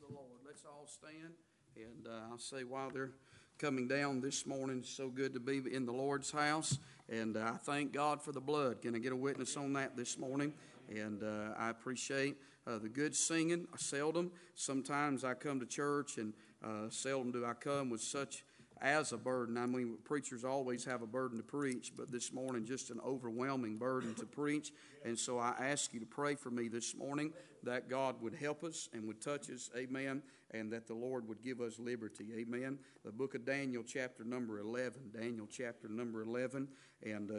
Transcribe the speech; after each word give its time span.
the 0.00 0.14
Lord. 0.14 0.40
Let's 0.46 0.64
all 0.64 0.86
stand. 0.86 1.34
And 1.76 2.06
uh, 2.06 2.30
I'll 2.30 2.38
say 2.38 2.64
while 2.64 2.90
they're 2.90 3.12
coming 3.58 3.88
down 3.88 4.20
this 4.20 4.46
morning, 4.46 4.78
it's 4.80 4.90
so 4.90 5.08
good 5.08 5.34
to 5.34 5.40
be 5.40 5.62
in 5.72 5.86
the 5.86 5.92
Lord's 5.92 6.30
house. 6.30 6.78
And 7.08 7.36
uh, 7.36 7.52
I 7.54 7.56
thank 7.56 7.92
God 7.92 8.22
for 8.22 8.32
the 8.32 8.40
blood. 8.40 8.82
Can 8.82 8.94
I 8.94 8.98
get 8.98 9.12
a 9.12 9.16
witness 9.16 9.56
on 9.56 9.72
that 9.74 9.96
this 9.96 10.18
morning? 10.18 10.52
And 10.88 11.22
uh, 11.22 11.54
I 11.58 11.70
appreciate 11.70 12.36
uh, 12.66 12.78
the 12.78 12.88
good 12.88 13.14
singing. 13.14 13.66
I 13.72 13.76
Seldom. 13.76 14.30
Sometimes 14.54 15.24
I 15.24 15.34
come 15.34 15.58
to 15.60 15.66
church, 15.66 16.18
and 16.18 16.32
uh, 16.64 16.90
seldom 16.90 17.32
do 17.32 17.44
I 17.44 17.54
come 17.54 17.90
with 17.90 18.00
such 18.00 18.44
as 18.80 19.12
a 19.12 19.16
burden. 19.16 19.56
I 19.56 19.66
mean, 19.66 19.98
preachers 20.04 20.44
always 20.44 20.84
have 20.84 21.02
a 21.02 21.06
burden 21.06 21.38
to 21.38 21.44
preach, 21.44 21.92
but 21.96 22.10
this 22.10 22.32
morning, 22.32 22.64
just 22.64 22.90
an 22.90 23.00
overwhelming 23.04 23.76
burden 23.76 24.14
to 24.14 24.26
preach. 24.26 24.72
And 25.04 25.18
so 25.18 25.38
I 25.38 25.54
ask 25.58 25.92
you 25.92 26.00
to 26.00 26.06
pray 26.06 26.34
for 26.34 26.50
me 26.50 26.68
this 26.68 26.94
morning 26.94 27.32
that 27.64 27.88
God 27.88 28.20
would 28.22 28.34
help 28.34 28.64
us 28.64 28.88
and 28.92 29.06
would 29.06 29.20
touch 29.20 29.50
us. 29.50 29.70
Amen. 29.76 30.22
And 30.52 30.72
that 30.72 30.86
the 30.86 30.94
Lord 30.94 31.28
would 31.28 31.42
give 31.42 31.60
us 31.60 31.78
liberty. 31.78 32.26
Amen. 32.38 32.78
The 33.04 33.12
book 33.12 33.34
of 33.34 33.44
Daniel, 33.44 33.82
chapter 33.86 34.24
number 34.24 34.60
11. 34.60 35.10
Daniel, 35.12 35.46
chapter 35.50 35.88
number 35.88 36.22
11. 36.22 36.68
And, 37.02 37.30
uh, 37.30 37.34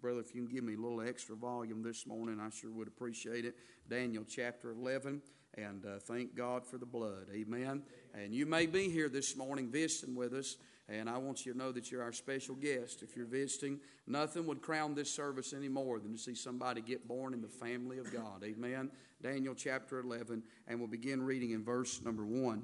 brother, 0.00 0.20
if 0.20 0.34
you 0.34 0.44
can 0.44 0.54
give 0.54 0.64
me 0.64 0.74
a 0.74 0.78
little 0.78 1.00
extra 1.00 1.34
volume 1.34 1.82
this 1.82 2.06
morning, 2.06 2.38
I 2.40 2.50
sure 2.50 2.70
would 2.70 2.88
appreciate 2.88 3.46
it. 3.46 3.56
Daniel, 3.88 4.24
chapter 4.28 4.70
11 4.70 5.22
and 5.54 5.84
uh, 5.84 5.98
thank 5.98 6.34
God 6.34 6.66
for 6.66 6.78
the 6.78 6.86
blood. 6.86 7.26
Amen. 7.32 7.82
And 8.14 8.34
you 8.34 8.46
may 8.46 8.66
be 8.66 8.88
here 8.88 9.08
this 9.08 9.36
morning 9.36 9.70
visiting 9.70 10.14
with 10.14 10.32
us, 10.32 10.56
and 10.88 11.08
I 11.08 11.18
want 11.18 11.44
you 11.44 11.52
to 11.52 11.58
know 11.58 11.72
that 11.72 11.90
you're 11.90 12.02
our 12.02 12.12
special 12.12 12.54
guest. 12.54 13.02
If 13.02 13.16
you're 13.16 13.26
visiting, 13.26 13.80
nothing 14.06 14.46
would 14.46 14.62
crown 14.62 14.94
this 14.94 15.10
service 15.10 15.52
any 15.52 15.68
more 15.68 15.98
than 15.98 16.12
to 16.12 16.18
see 16.18 16.34
somebody 16.34 16.80
get 16.80 17.06
born 17.06 17.34
in 17.34 17.42
the 17.42 17.48
family 17.48 17.98
of 17.98 18.12
God. 18.12 18.42
Amen. 18.44 18.90
Daniel 19.22 19.54
chapter 19.54 20.00
11, 20.00 20.42
and 20.66 20.78
we'll 20.78 20.88
begin 20.88 21.22
reading 21.22 21.52
in 21.52 21.64
verse 21.64 22.00
number 22.02 22.24
1. 22.24 22.62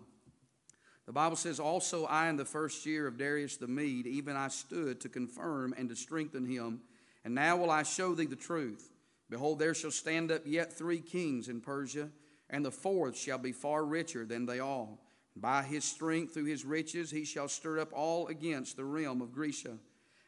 The 1.06 1.12
Bible 1.12 1.36
says, 1.36 1.58
Also 1.58 2.04
I 2.04 2.28
in 2.28 2.36
the 2.36 2.44
first 2.44 2.84
year 2.84 3.06
of 3.06 3.16
Darius 3.16 3.56
the 3.56 3.66
Mede, 3.66 4.06
even 4.06 4.36
I 4.36 4.48
stood 4.48 5.00
to 5.00 5.08
confirm 5.08 5.74
and 5.78 5.88
to 5.88 5.96
strengthen 5.96 6.44
him. 6.44 6.80
And 7.24 7.34
now 7.34 7.56
will 7.56 7.70
I 7.70 7.82
show 7.82 8.14
thee 8.14 8.26
the 8.26 8.36
truth. 8.36 8.90
Behold, 9.30 9.58
there 9.58 9.74
shall 9.74 9.90
stand 9.90 10.30
up 10.30 10.42
yet 10.44 10.72
three 10.72 11.00
kings 11.00 11.48
in 11.48 11.60
Persia, 11.60 12.10
and 12.50 12.64
the 12.64 12.70
fourth 12.70 13.16
shall 13.16 13.38
be 13.38 13.52
far 13.52 13.84
richer 13.84 14.24
than 14.24 14.46
they 14.46 14.60
all. 14.60 15.00
By 15.36 15.62
his 15.62 15.84
strength, 15.84 16.34
through 16.34 16.46
his 16.46 16.64
riches, 16.64 17.10
he 17.10 17.24
shall 17.24 17.48
stir 17.48 17.78
up 17.78 17.92
all 17.92 18.26
against 18.28 18.76
the 18.76 18.84
realm 18.84 19.20
of 19.20 19.32
Grecia. 19.32 19.78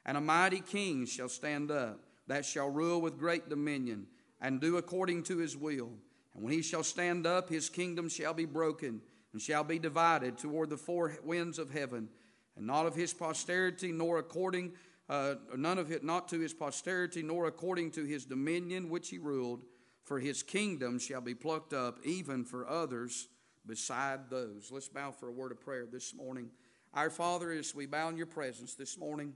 And 0.07 0.17
a 0.17 0.21
mighty 0.21 0.61
king 0.61 1.07
shall 1.07 1.29
stand 1.29 1.71
up, 1.71 2.05
that 2.27 2.45
shall 2.45 2.69
rule 2.69 3.01
with 3.01 3.19
great 3.19 3.49
dominion, 3.49 4.07
and 4.41 4.61
do 4.61 4.77
according 4.77 5.25
to 5.25 5.39
his 5.39 5.57
will. 5.57 5.91
And 6.35 6.45
when 6.45 6.53
he 6.53 6.63
shall 6.63 6.85
stand 6.85 7.27
up, 7.27 7.49
his 7.49 7.69
kingdom 7.69 8.09
shall 8.09 8.35
be 8.35 8.45
broken, 8.45 9.01
and 9.33 9.43
shall 9.43 9.65
be 9.65 9.79
divided 9.79 10.39
toward 10.39 10.71
the 10.71 10.77
four 10.77 11.19
winds 11.25 11.59
of 11.59 11.71
heaven, 11.71 12.09
and 12.57 12.67
not 12.67 12.87
of 12.87 12.95
his 12.95 13.13
posterity, 13.13 13.91
nor 13.91 14.19
according, 14.19 14.73
uh, 15.09 15.35
none 15.57 15.79
of 15.79 15.91
it, 15.91 16.05
not 16.05 16.29
to 16.29 16.39
his 16.39 16.55
posterity, 16.55 17.23
nor 17.23 17.47
according 17.47 17.91
to 17.93 18.05
his 18.05 18.25
dominion 18.25 18.91
which 18.91 19.09
he 19.09 19.19
ruled. 19.19 19.65
For 20.11 20.19
his 20.19 20.43
kingdom 20.43 20.99
shall 20.99 21.21
be 21.21 21.37
plucked 21.37 21.73
up, 21.73 22.01
even 22.05 22.45
for 22.45 22.69
others 22.69 23.29
beside 23.65 24.29
those. 24.29 24.73
Let's 24.73 24.89
bow 24.89 25.13
for 25.13 25.29
a 25.29 25.33
word 25.33 25.53
of 25.53 25.61
prayer 25.61 25.87
this 25.87 26.13
morning. 26.17 26.51
Our 26.93 27.11
Father, 27.11 27.53
as 27.53 27.77
we 27.77 27.87
bow 27.87 28.09
in 28.09 28.17
your 28.17 28.27
presence 28.27 28.75
this 28.75 28.99
morning, 28.99 29.35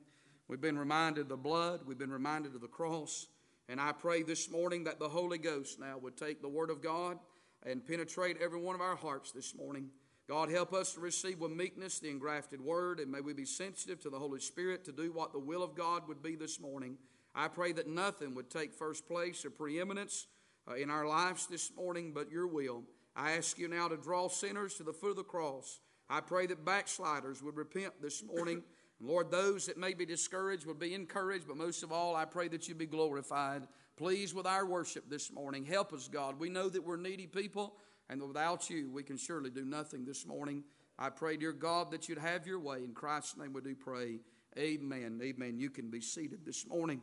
we've 0.48 0.60
been 0.60 0.76
reminded 0.76 1.20
of 1.20 1.28
the 1.28 1.36
blood, 1.36 1.82
we've 1.86 1.96
been 1.96 2.10
reminded 2.10 2.56
of 2.56 2.60
the 2.60 2.66
cross, 2.66 3.28
and 3.68 3.80
I 3.80 3.92
pray 3.92 4.24
this 4.24 4.50
morning 4.50 4.82
that 4.82 4.98
the 4.98 5.08
Holy 5.08 5.38
Ghost 5.38 5.78
now 5.78 5.96
would 5.98 6.16
take 6.16 6.42
the 6.42 6.48
Word 6.48 6.70
of 6.70 6.82
God 6.82 7.20
and 7.64 7.86
penetrate 7.86 8.38
every 8.42 8.60
one 8.60 8.74
of 8.74 8.80
our 8.80 8.96
hearts 8.96 9.30
this 9.30 9.54
morning. 9.54 9.90
God, 10.28 10.50
help 10.50 10.72
us 10.72 10.94
to 10.94 11.00
receive 11.00 11.38
with 11.38 11.52
meekness 11.52 12.00
the 12.00 12.10
engrafted 12.10 12.60
Word, 12.60 12.98
and 12.98 13.12
may 13.12 13.20
we 13.20 13.32
be 13.32 13.44
sensitive 13.44 14.00
to 14.00 14.10
the 14.10 14.18
Holy 14.18 14.40
Spirit 14.40 14.84
to 14.86 14.92
do 14.92 15.12
what 15.12 15.32
the 15.32 15.38
will 15.38 15.62
of 15.62 15.76
God 15.76 16.08
would 16.08 16.20
be 16.20 16.34
this 16.34 16.58
morning. 16.58 16.98
I 17.32 17.46
pray 17.46 17.70
that 17.74 17.86
nothing 17.86 18.34
would 18.34 18.50
take 18.50 18.74
first 18.74 19.06
place 19.06 19.44
or 19.44 19.50
preeminence 19.50 20.26
uh, 20.68 20.74
in 20.74 20.90
our 20.90 21.06
lives 21.06 21.46
this 21.46 21.70
morning 21.76 22.12
but 22.14 22.30
your 22.30 22.46
will. 22.46 22.82
I 23.16 23.32
ask 23.32 23.58
you 23.58 23.68
now 23.68 23.88
to 23.88 23.96
draw 23.96 24.28
sinners 24.28 24.74
to 24.74 24.82
the 24.82 24.92
foot 24.92 25.10
of 25.10 25.16
the 25.16 25.22
cross. 25.24 25.80
I 26.10 26.20
pray 26.20 26.46
that 26.46 26.64
backsliders 26.64 27.42
would 27.42 27.56
repent 27.56 27.94
this 28.02 28.22
morning. 28.22 28.62
And 29.00 29.08
Lord, 29.08 29.30
those 29.30 29.66
that 29.66 29.78
may 29.78 29.94
be 29.94 30.06
discouraged 30.06 30.66
would 30.66 30.78
be 30.78 30.94
encouraged, 30.94 31.46
but 31.46 31.56
most 31.56 31.82
of 31.82 31.92
all, 31.92 32.16
I 32.16 32.24
pray 32.24 32.48
that 32.48 32.68
you 32.68 32.74
be 32.74 32.86
glorified. 32.86 33.66
Please, 33.96 34.34
with 34.34 34.46
our 34.46 34.66
worship 34.66 35.08
this 35.08 35.32
morning, 35.32 35.64
help 35.64 35.92
us, 35.92 36.08
God. 36.08 36.38
We 36.38 36.48
know 36.48 36.68
that 36.68 36.84
we're 36.84 36.96
needy 36.96 37.26
people, 37.26 37.76
and 38.08 38.20
without 38.22 38.68
you, 38.68 38.90
we 38.90 39.02
can 39.02 39.16
surely 39.16 39.50
do 39.50 39.64
nothing 39.64 40.04
this 40.04 40.26
morning. 40.26 40.64
I 40.98 41.10
pray, 41.10 41.36
dear 41.36 41.52
God, 41.52 41.90
that 41.90 42.08
you'd 42.08 42.18
have 42.18 42.46
your 42.46 42.60
way. 42.60 42.78
In 42.84 42.92
Christ's 42.92 43.36
name 43.36 43.52
we 43.52 43.60
do 43.60 43.74
pray. 43.74 44.20
Amen. 44.58 45.20
Amen. 45.22 45.58
You 45.58 45.70
can 45.70 45.90
be 45.90 46.00
seated 46.00 46.44
this 46.44 46.66
morning. 46.66 47.02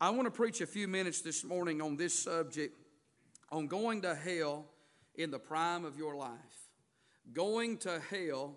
I 0.00 0.10
want 0.10 0.26
to 0.26 0.30
preach 0.30 0.60
a 0.60 0.66
few 0.66 0.86
minutes 0.86 1.22
this 1.22 1.42
morning 1.42 1.82
on 1.82 1.96
this 1.96 2.16
subject 2.16 2.72
on 3.50 3.66
going 3.66 4.02
to 4.02 4.14
hell 4.14 4.64
in 5.16 5.32
the 5.32 5.40
prime 5.40 5.84
of 5.84 5.98
your 5.98 6.14
life. 6.14 6.68
Going 7.32 7.78
to 7.78 8.00
hell 8.08 8.54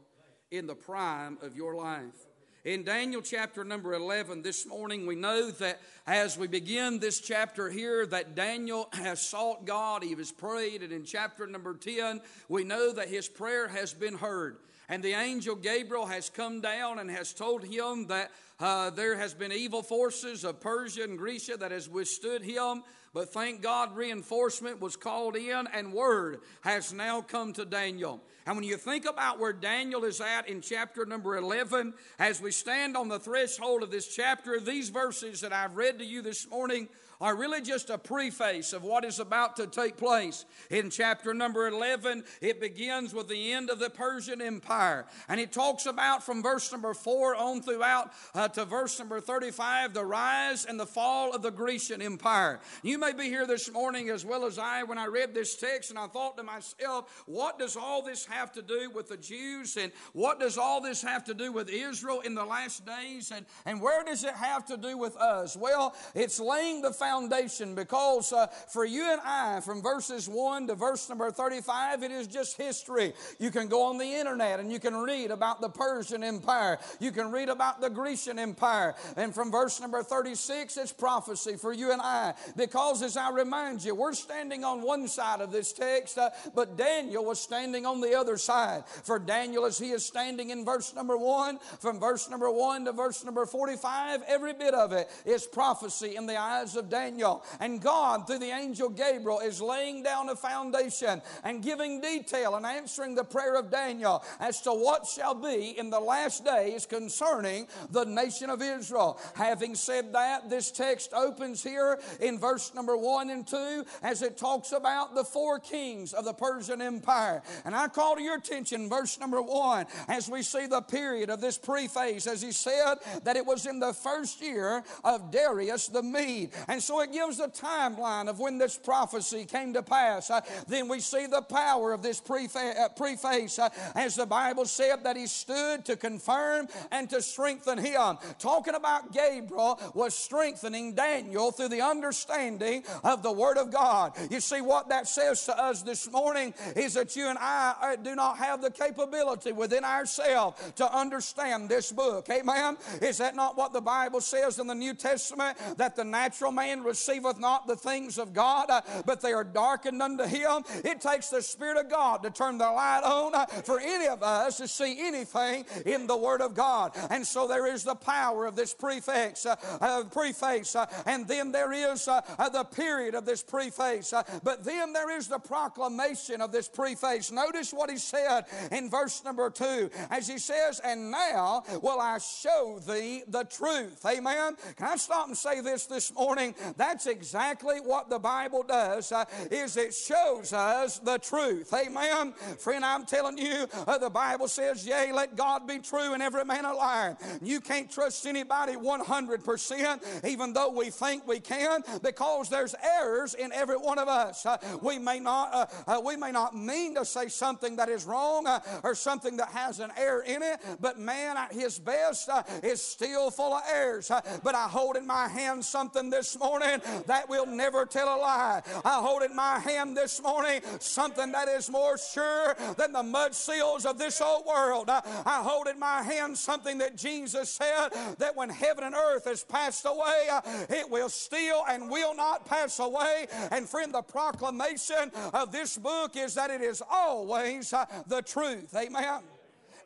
in 0.51 0.67
the 0.67 0.75
prime 0.75 1.39
of 1.41 1.55
your 1.55 1.73
life. 1.73 2.27
In 2.63 2.83
Daniel 2.83 3.23
chapter 3.23 3.63
number 3.63 3.95
11 3.95 4.43
this 4.43 4.67
morning, 4.67 5.07
we 5.07 5.15
know 5.15 5.49
that 5.49 5.81
as 6.05 6.37
we 6.37 6.45
begin 6.45 6.99
this 6.99 7.19
chapter 7.19 7.71
here, 7.71 8.05
that 8.05 8.35
Daniel 8.35 8.87
has 8.93 9.19
sought 9.19 9.65
God, 9.65 10.03
he 10.03 10.13
has 10.13 10.31
prayed, 10.31 10.83
and 10.83 10.91
in 10.93 11.05
chapter 11.05 11.47
number 11.47 11.73
10, 11.73 12.21
we 12.49 12.63
know 12.63 12.93
that 12.93 13.07
his 13.07 13.27
prayer 13.27 13.67
has 13.67 13.95
been 13.95 14.13
heard. 14.13 14.57
And 14.91 15.01
the 15.01 15.13
angel 15.13 15.55
Gabriel 15.55 16.05
has 16.05 16.29
come 16.29 16.59
down 16.59 16.99
and 16.99 17.09
has 17.09 17.31
told 17.31 17.63
him 17.63 18.07
that 18.07 18.29
uh, 18.59 18.89
there 18.89 19.15
has 19.15 19.33
been 19.33 19.53
evil 19.53 19.81
forces 19.81 20.43
of 20.43 20.59
Persia 20.59 21.05
and 21.05 21.17
Grecia 21.17 21.55
that 21.55 21.71
has 21.71 21.87
withstood 21.87 22.43
him. 22.43 22.83
But 23.13 23.31
thank 23.31 23.61
God, 23.61 23.95
reinforcement 23.95 24.81
was 24.81 24.97
called 24.97 25.37
in, 25.37 25.65
and 25.73 25.93
word 25.93 26.41
has 26.59 26.91
now 26.91 27.21
come 27.21 27.53
to 27.53 27.63
Daniel. 27.63 28.21
And 28.45 28.57
when 28.57 28.65
you 28.65 28.75
think 28.75 29.05
about 29.05 29.39
where 29.39 29.53
Daniel 29.53 30.03
is 30.03 30.19
at 30.19 30.49
in 30.49 30.59
chapter 30.59 31.05
number 31.05 31.37
11, 31.37 31.93
as 32.19 32.41
we 32.41 32.51
stand 32.51 32.97
on 32.97 33.07
the 33.07 33.19
threshold 33.19 33.83
of 33.83 33.91
this 33.91 34.13
chapter, 34.13 34.59
these 34.59 34.89
verses 34.89 35.39
that 35.39 35.53
I've 35.53 35.77
read 35.77 35.99
to 35.99 36.05
you 36.05 36.21
this 36.21 36.49
morning 36.49 36.89
are 37.21 37.35
really 37.35 37.61
just 37.61 37.91
a 37.91 37.97
preface 37.97 38.73
of 38.73 38.83
what 38.83 39.05
is 39.05 39.19
about 39.19 39.55
to 39.55 39.67
take 39.67 39.95
place. 39.95 40.45
In 40.71 40.89
chapter 40.89 41.33
number 41.33 41.67
11, 41.67 42.23
it 42.41 42.59
begins 42.59 43.13
with 43.13 43.27
the 43.27 43.53
end 43.53 43.69
of 43.69 43.77
the 43.77 43.91
Persian 43.91 44.41
Empire. 44.41 45.05
And 45.29 45.39
it 45.39 45.51
talks 45.51 45.85
about 45.85 46.23
from 46.23 46.41
verse 46.41 46.71
number 46.71 46.95
4 46.95 47.35
on 47.35 47.61
throughout 47.61 48.11
uh, 48.33 48.47
to 48.49 48.65
verse 48.65 48.97
number 48.97 49.21
35 49.21 49.93
the 49.93 50.03
rise 50.03 50.65
and 50.65 50.79
the 50.79 50.85
fall 50.85 51.33
of 51.35 51.43
the 51.43 51.51
Grecian 51.51 52.01
Empire. 52.01 52.59
You 52.81 52.97
may 52.97 53.13
be 53.13 53.25
here 53.25 53.45
this 53.45 53.71
morning 53.71 54.09
as 54.09 54.25
well 54.25 54.45
as 54.45 54.57
I 54.57 54.81
when 54.83 54.97
I 54.97 55.05
read 55.05 55.35
this 55.35 55.55
text 55.55 55.91
and 55.91 55.99
I 55.99 56.07
thought 56.07 56.37
to 56.37 56.43
myself, 56.43 57.23
what 57.27 57.59
does 57.59 57.77
all 57.77 58.01
this 58.01 58.25
have 58.25 58.51
to 58.53 58.63
do 58.63 58.89
with 58.89 59.09
the 59.09 59.17
Jews 59.17 59.77
and 59.77 59.91
what 60.13 60.39
does 60.39 60.57
all 60.57 60.81
this 60.81 61.03
have 61.03 61.23
to 61.25 61.35
do 61.35 61.51
with 61.51 61.69
Israel 61.69 62.21
in 62.21 62.33
the 62.33 62.45
last 62.45 62.83
days 62.83 63.31
and, 63.31 63.45
and 63.67 63.79
where 63.79 64.03
does 64.03 64.23
it 64.23 64.33
have 64.33 64.65
to 64.65 64.77
do 64.77 64.97
with 64.97 65.15
us? 65.17 65.55
Well, 65.55 65.95
it's 66.15 66.39
laying 66.39 66.81
the 66.81 66.91
foundation 66.91 67.10
foundation 67.11 67.75
because 67.75 68.31
uh, 68.31 68.47
for 68.67 68.85
you 68.85 69.11
and 69.11 69.19
I, 69.25 69.59
from 69.59 69.81
verses 69.81 70.29
1 70.29 70.67
to 70.67 70.75
verse 70.75 71.09
number 71.09 71.29
35, 71.29 72.03
it 72.03 72.11
is 72.11 72.27
just 72.27 72.55
history. 72.55 73.13
You 73.37 73.51
can 73.51 73.67
go 73.67 73.83
on 73.83 73.97
the 73.97 74.05
internet 74.05 74.59
and 74.59 74.71
you 74.71 74.79
can 74.79 74.95
read 74.95 75.29
about 75.29 75.59
the 75.59 75.67
Persian 75.67 76.23
Empire. 76.23 76.79
You 76.99 77.11
can 77.11 77.31
read 77.31 77.49
about 77.49 77.81
the 77.81 77.89
Grecian 77.89 78.39
Empire. 78.39 78.95
And 79.17 79.35
from 79.35 79.51
verse 79.51 79.81
number 79.81 80.01
36, 80.03 80.77
it's 80.77 80.93
prophecy 80.93 81.57
for 81.57 81.73
you 81.73 81.91
and 81.91 82.01
I. 82.01 82.33
Because 82.55 83.03
as 83.03 83.17
I 83.17 83.29
remind 83.31 83.83
you, 83.83 83.93
we're 83.93 84.13
standing 84.13 84.63
on 84.63 84.81
one 84.81 85.07
side 85.09 85.41
of 85.41 85.51
this 85.51 85.73
text, 85.73 86.17
uh, 86.17 86.29
but 86.55 86.77
Daniel 86.77 87.25
was 87.25 87.41
standing 87.41 87.85
on 87.85 87.99
the 87.99 88.17
other 88.17 88.37
side. 88.37 88.85
For 88.85 89.19
Daniel, 89.19 89.65
as 89.65 89.77
he 89.77 89.89
is 89.89 90.05
standing 90.05 90.51
in 90.51 90.63
verse 90.63 90.95
number 90.95 91.17
1, 91.17 91.59
from 91.79 91.99
verse 91.99 92.29
number 92.29 92.49
1 92.49 92.85
to 92.85 92.93
verse 92.93 93.25
number 93.25 93.45
45, 93.45 94.23
every 94.27 94.53
bit 94.53 94.73
of 94.73 94.93
it 94.93 95.09
is 95.25 95.45
prophecy 95.45 96.15
in 96.15 96.25
the 96.25 96.39
eyes 96.39 96.77
of 96.77 96.89
Daniel. 96.89 97.00
Daniel. 97.01 97.43
And 97.59 97.81
God, 97.81 98.27
through 98.27 98.39
the 98.39 98.51
angel 98.51 98.89
Gabriel, 98.89 99.39
is 99.39 99.61
laying 99.61 100.03
down 100.03 100.29
a 100.29 100.35
foundation 100.35 101.21
and 101.43 101.63
giving 101.63 101.99
detail 101.99 102.55
and 102.55 102.65
answering 102.65 103.15
the 103.15 103.23
prayer 103.23 103.55
of 103.55 103.71
Daniel 103.71 104.23
as 104.39 104.61
to 104.61 104.71
what 104.71 105.07
shall 105.07 105.33
be 105.33 105.77
in 105.77 105.89
the 105.89 105.99
last 105.99 106.45
days 106.45 106.85
concerning 106.85 107.67
the 107.89 108.05
nation 108.05 108.49
of 108.49 108.61
Israel. 108.61 109.19
Having 109.35 109.75
said 109.75 110.13
that, 110.13 110.49
this 110.49 110.71
text 110.71 111.13
opens 111.13 111.63
here 111.63 111.99
in 112.19 112.37
verse 112.37 112.73
number 112.75 112.95
one 112.95 113.29
and 113.29 113.47
two 113.47 113.83
as 114.03 114.21
it 114.21 114.37
talks 114.37 114.71
about 114.71 115.15
the 115.15 115.23
four 115.23 115.59
kings 115.59 116.13
of 116.13 116.25
the 116.25 116.33
Persian 116.33 116.81
Empire. 116.81 117.41
And 117.65 117.75
I 117.75 117.87
call 117.87 118.15
to 118.15 118.21
your 118.21 118.37
attention 118.37 118.89
verse 118.89 119.19
number 119.19 119.41
one 119.41 119.87
as 120.07 120.29
we 120.29 120.43
see 120.43 120.67
the 120.67 120.81
period 120.81 121.29
of 121.29 121.41
this 121.41 121.57
preface, 121.57 122.27
as 122.27 122.41
he 122.41 122.51
said 122.51 122.95
that 123.23 123.37
it 123.37 123.45
was 123.45 123.65
in 123.65 123.79
the 123.79 123.93
first 123.93 124.41
year 124.41 124.83
of 125.03 125.31
Darius 125.31 125.87
the 125.87 126.03
Mede. 126.03 126.51
And 126.67 126.81
so 126.81 126.90
so 126.91 126.99
it 126.99 127.13
gives 127.13 127.39
a 127.39 127.47
timeline 127.47 128.27
of 128.27 128.37
when 128.37 128.57
this 128.57 128.77
prophecy 128.77 129.45
came 129.45 129.71
to 129.71 129.81
pass. 129.81 130.29
Uh, 130.29 130.41
then 130.67 130.89
we 130.89 130.99
see 130.99 131.25
the 131.25 131.41
power 131.41 131.93
of 131.93 132.03
this 132.03 132.19
prefa- 132.19 132.77
uh, 132.77 132.89
preface, 132.89 133.59
uh, 133.59 133.69
as 133.95 134.15
the 134.15 134.25
Bible 134.25 134.65
said, 134.65 135.01
that 135.05 135.15
he 135.15 135.25
stood 135.25 135.85
to 135.85 135.95
confirm 135.95 136.67
and 136.91 137.09
to 137.09 137.21
strengthen 137.21 137.77
him. 137.77 138.17
Talking 138.39 138.75
about 138.75 139.13
Gabriel 139.13 139.79
was 139.93 140.13
strengthening 140.13 140.93
Daniel 140.93 141.51
through 141.51 141.69
the 141.69 141.79
understanding 141.79 142.83
of 143.05 143.23
the 143.23 143.31
Word 143.31 143.57
of 143.57 143.71
God. 143.71 144.11
You 144.29 144.41
see, 144.41 144.59
what 144.59 144.89
that 144.89 145.07
says 145.07 145.45
to 145.45 145.57
us 145.57 145.83
this 145.83 146.11
morning 146.11 146.53
is 146.75 146.95
that 146.95 147.15
you 147.15 147.29
and 147.29 147.37
I 147.39 147.73
uh, 147.81 147.95
do 147.95 148.15
not 148.15 148.37
have 148.39 148.61
the 148.61 148.69
capability 148.69 149.53
within 149.53 149.85
ourselves 149.85 150.61
to 150.75 150.93
understand 150.93 151.69
this 151.69 151.89
book. 151.89 152.27
Amen? 152.29 152.75
Is 153.01 153.19
that 153.19 153.33
not 153.33 153.55
what 153.55 153.71
the 153.71 153.79
Bible 153.79 154.19
says 154.19 154.59
in 154.59 154.67
the 154.67 154.75
New 154.75 154.93
Testament? 154.93 155.57
That 155.77 155.95
the 155.95 156.03
natural 156.03 156.51
man 156.51 156.70
receiveth 156.79 157.39
not 157.39 157.67
the 157.67 157.75
things 157.75 158.17
of 158.17 158.33
God, 158.33 158.69
uh, 158.69 158.81
but 159.05 159.21
they 159.21 159.33
are 159.33 159.43
darkened 159.43 160.01
unto 160.01 160.23
him. 160.23 160.63
It 160.85 161.01
takes 161.01 161.29
the 161.29 161.41
Spirit 161.41 161.77
of 161.77 161.89
God 161.89 162.23
to 162.23 162.29
turn 162.29 162.57
the 162.57 162.71
light 162.71 163.01
on 163.03 163.35
uh, 163.35 163.45
for 163.45 163.79
any 163.79 164.07
of 164.07 164.23
us 164.23 164.57
to 164.57 164.67
see 164.67 164.95
anything 164.99 165.65
in 165.85 166.07
the 166.07 166.17
Word 166.17 166.41
of 166.41 166.55
God. 166.55 166.91
And 167.09 167.25
so 167.27 167.47
there 167.47 167.67
is 167.67 167.83
the 167.83 167.95
power 167.95 168.45
of 168.45 168.55
this 168.55 168.73
prefix, 168.73 169.45
uh, 169.45 169.55
uh, 169.81 170.03
preface, 170.05 170.75
and 171.05 171.27
then 171.27 171.51
there 171.51 171.73
is 171.73 172.05
the 172.05 172.67
period 172.75 173.15
of 173.15 173.25
this 173.25 173.43
preface, 173.43 174.13
but 174.43 174.63
then 174.63 174.93
there 174.93 175.15
is 175.17 175.27
the 175.27 175.39
proclamation 175.39 176.41
of 176.41 176.51
this 176.51 176.67
preface. 176.67 177.31
Notice 177.31 177.73
what 177.73 177.89
he 177.89 177.97
said 177.97 178.45
in 178.71 178.89
verse 178.89 179.23
number 179.23 179.49
two, 179.49 179.89
as 180.09 180.27
he 180.27 180.37
says, 180.37 180.79
"And 180.83 181.11
now 181.11 181.63
will 181.81 181.99
I 181.99 182.17
show 182.19 182.79
thee 182.79 183.23
the 183.27 183.43
truth." 183.43 184.05
Amen. 184.05 184.55
Can 184.77 184.87
I 184.87 184.95
stop 184.95 185.27
and 185.27 185.37
say 185.37 185.61
this 185.61 185.85
this 185.85 186.13
morning? 186.13 186.55
That's 186.77 187.07
exactly 187.07 187.79
what 187.79 188.09
the 188.09 188.19
Bible 188.19 188.63
does. 188.63 189.11
is 189.49 189.77
it 189.77 189.93
shows 189.93 190.53
us 190.53 190.99
the 190.99 191.17
truth. 191.17 191.73
Amen. 191.73 192.33
Friend, 192.59 192.83
I'm 192.83 193.05
telling 193.05 193.37
you, 193.37 193.67
the 193.99 194.09
Bible 194.11 194.47
says, 194.47 194.85
"Yea, 194.85 195.11
let 195.11 195.35
God 195.35 195.67
be 195.67 195.79
true 195.79 196.13
and 196.13 196.21
every 196.21 196.45
man 196.45 196.65
a 196.65 196.73
liar." 196.73 197.17
You 197.41 197.59
can't 197.59 197.91
trust 197.91 198.25
anybody 198.25 198.75
100%, 198.75 200.25
even 200.25 200.53
though 200.53 200.69
we 200.69 200.89
think 200.89 201.27
we 201.27 201.39
can, 201.39 201.83
because 202.01 202.49
there's 202.49 202.75
errors 202.99 203.33
in 203.33 203.51
every 203.51 203.77
one 203.77 203.99
of 203.99 204.07
us. 204.07 204.45
Uh, 204.45 204.57
we 204.81 204.99
may 204.99 205.19
not 205.19 205.53
uh, 205.53 205.65
uh, 205.87 206.01
we 206.03 206.15
may 206.15 206.31
not 206.31 206.55
mean 206.55 206.95
to 206.95 207.05
say 207.05 207.27
something 207.27 207.75
that 207.75 207.89
is 207.89 208.05
wrong 208.05 208.47
uh, 208.47 208.59
or 208.83 208.95
something 208.95 209.37
that 209.37 209.49
has 209.49 209.79
an 209.79 209.91
error 209.97 210.23
in 210.23 210.41
it, 210.43 210.59
but 210.79 210.99
man 210.99 211.37
at 211.37 211.53
his 211.53 211.79
best 211.79 212.29
uh, 212.29 212.43
is 212.63 212.81
still 212.81 213.31
full 213.31 213.53
of 213.53 213.63
errors. 213.71 214.11
Uh, 214.11 214.21
but 214.43 214.55
I 214.55 214.67
hold 214.67 214.95
in 214.95 215.05
my 215.05 215.27
hand 215.27 215.63
something 215.63 216.09
this 216.09 216.37
morning 216.37 216.50
that 216.59 217.29
will 217.29 217.45
never 217.45 217.85
tell 217.85 218.07
a 218.07 218.17
lie. 218.19 218.61
I 218.83 218.99
hold 219.01 219.23
in 219.23 219.35
my 219.35 219.59
hand 219.59 219.95
this 219.95 220.21
morning 220.21 220.61
something 220.79 221.31
that 221.31 221.47
is 221.47 221.69
more 221.69 221.97
sure 221.97 222.55
than 222.77 222.91
the 222.91 223.03
mud 223.03 223.33
seals 223.33 223.85
of 223.85 223.97
this 223.97 224.21
old 224.21 224.45
world. 224.45 224.89
I 224.89 225.41
hold 225.43 225.67
in 225.67 225.79
my 225.79 226.03
hand 226.03 226.37
something 226.37 226.77
that 226.79 226.95
Jesus 226.95 227.49
said 227.49 227.89
that 228.17 228.35
when 228.35 228.49
heaven 228.49 228.83
and 228.83 228.95
earth 228.95 229.25
has 229.25 229.43
passed 229.43 229.85
away, 229.85 230.27
uh, 230.31 230.41
it 230.69 230.89
will 230.89 231.09
still 231.09 231.63
and 231.69 231.89
will 231.89 232.15
not 232.15 232.45
pass 232.45 232.79
away. 232.79 233.27
And 233.51 233.67
friend, 233.67 233.93
the 233.93 234.01
proclamation 234.01 235.11
of 235.33 235.51
this 235.51 235.77
book 235.77 236.15
is 236.15 236.35
that 236.35 236.49
it 236.51 236.61
is 236.61 236.81
always 236.89 237.73
uh, 237.73 237.85
the 238.07 238.21
truth. 238.21 238.75
Amen. 238.75 239.21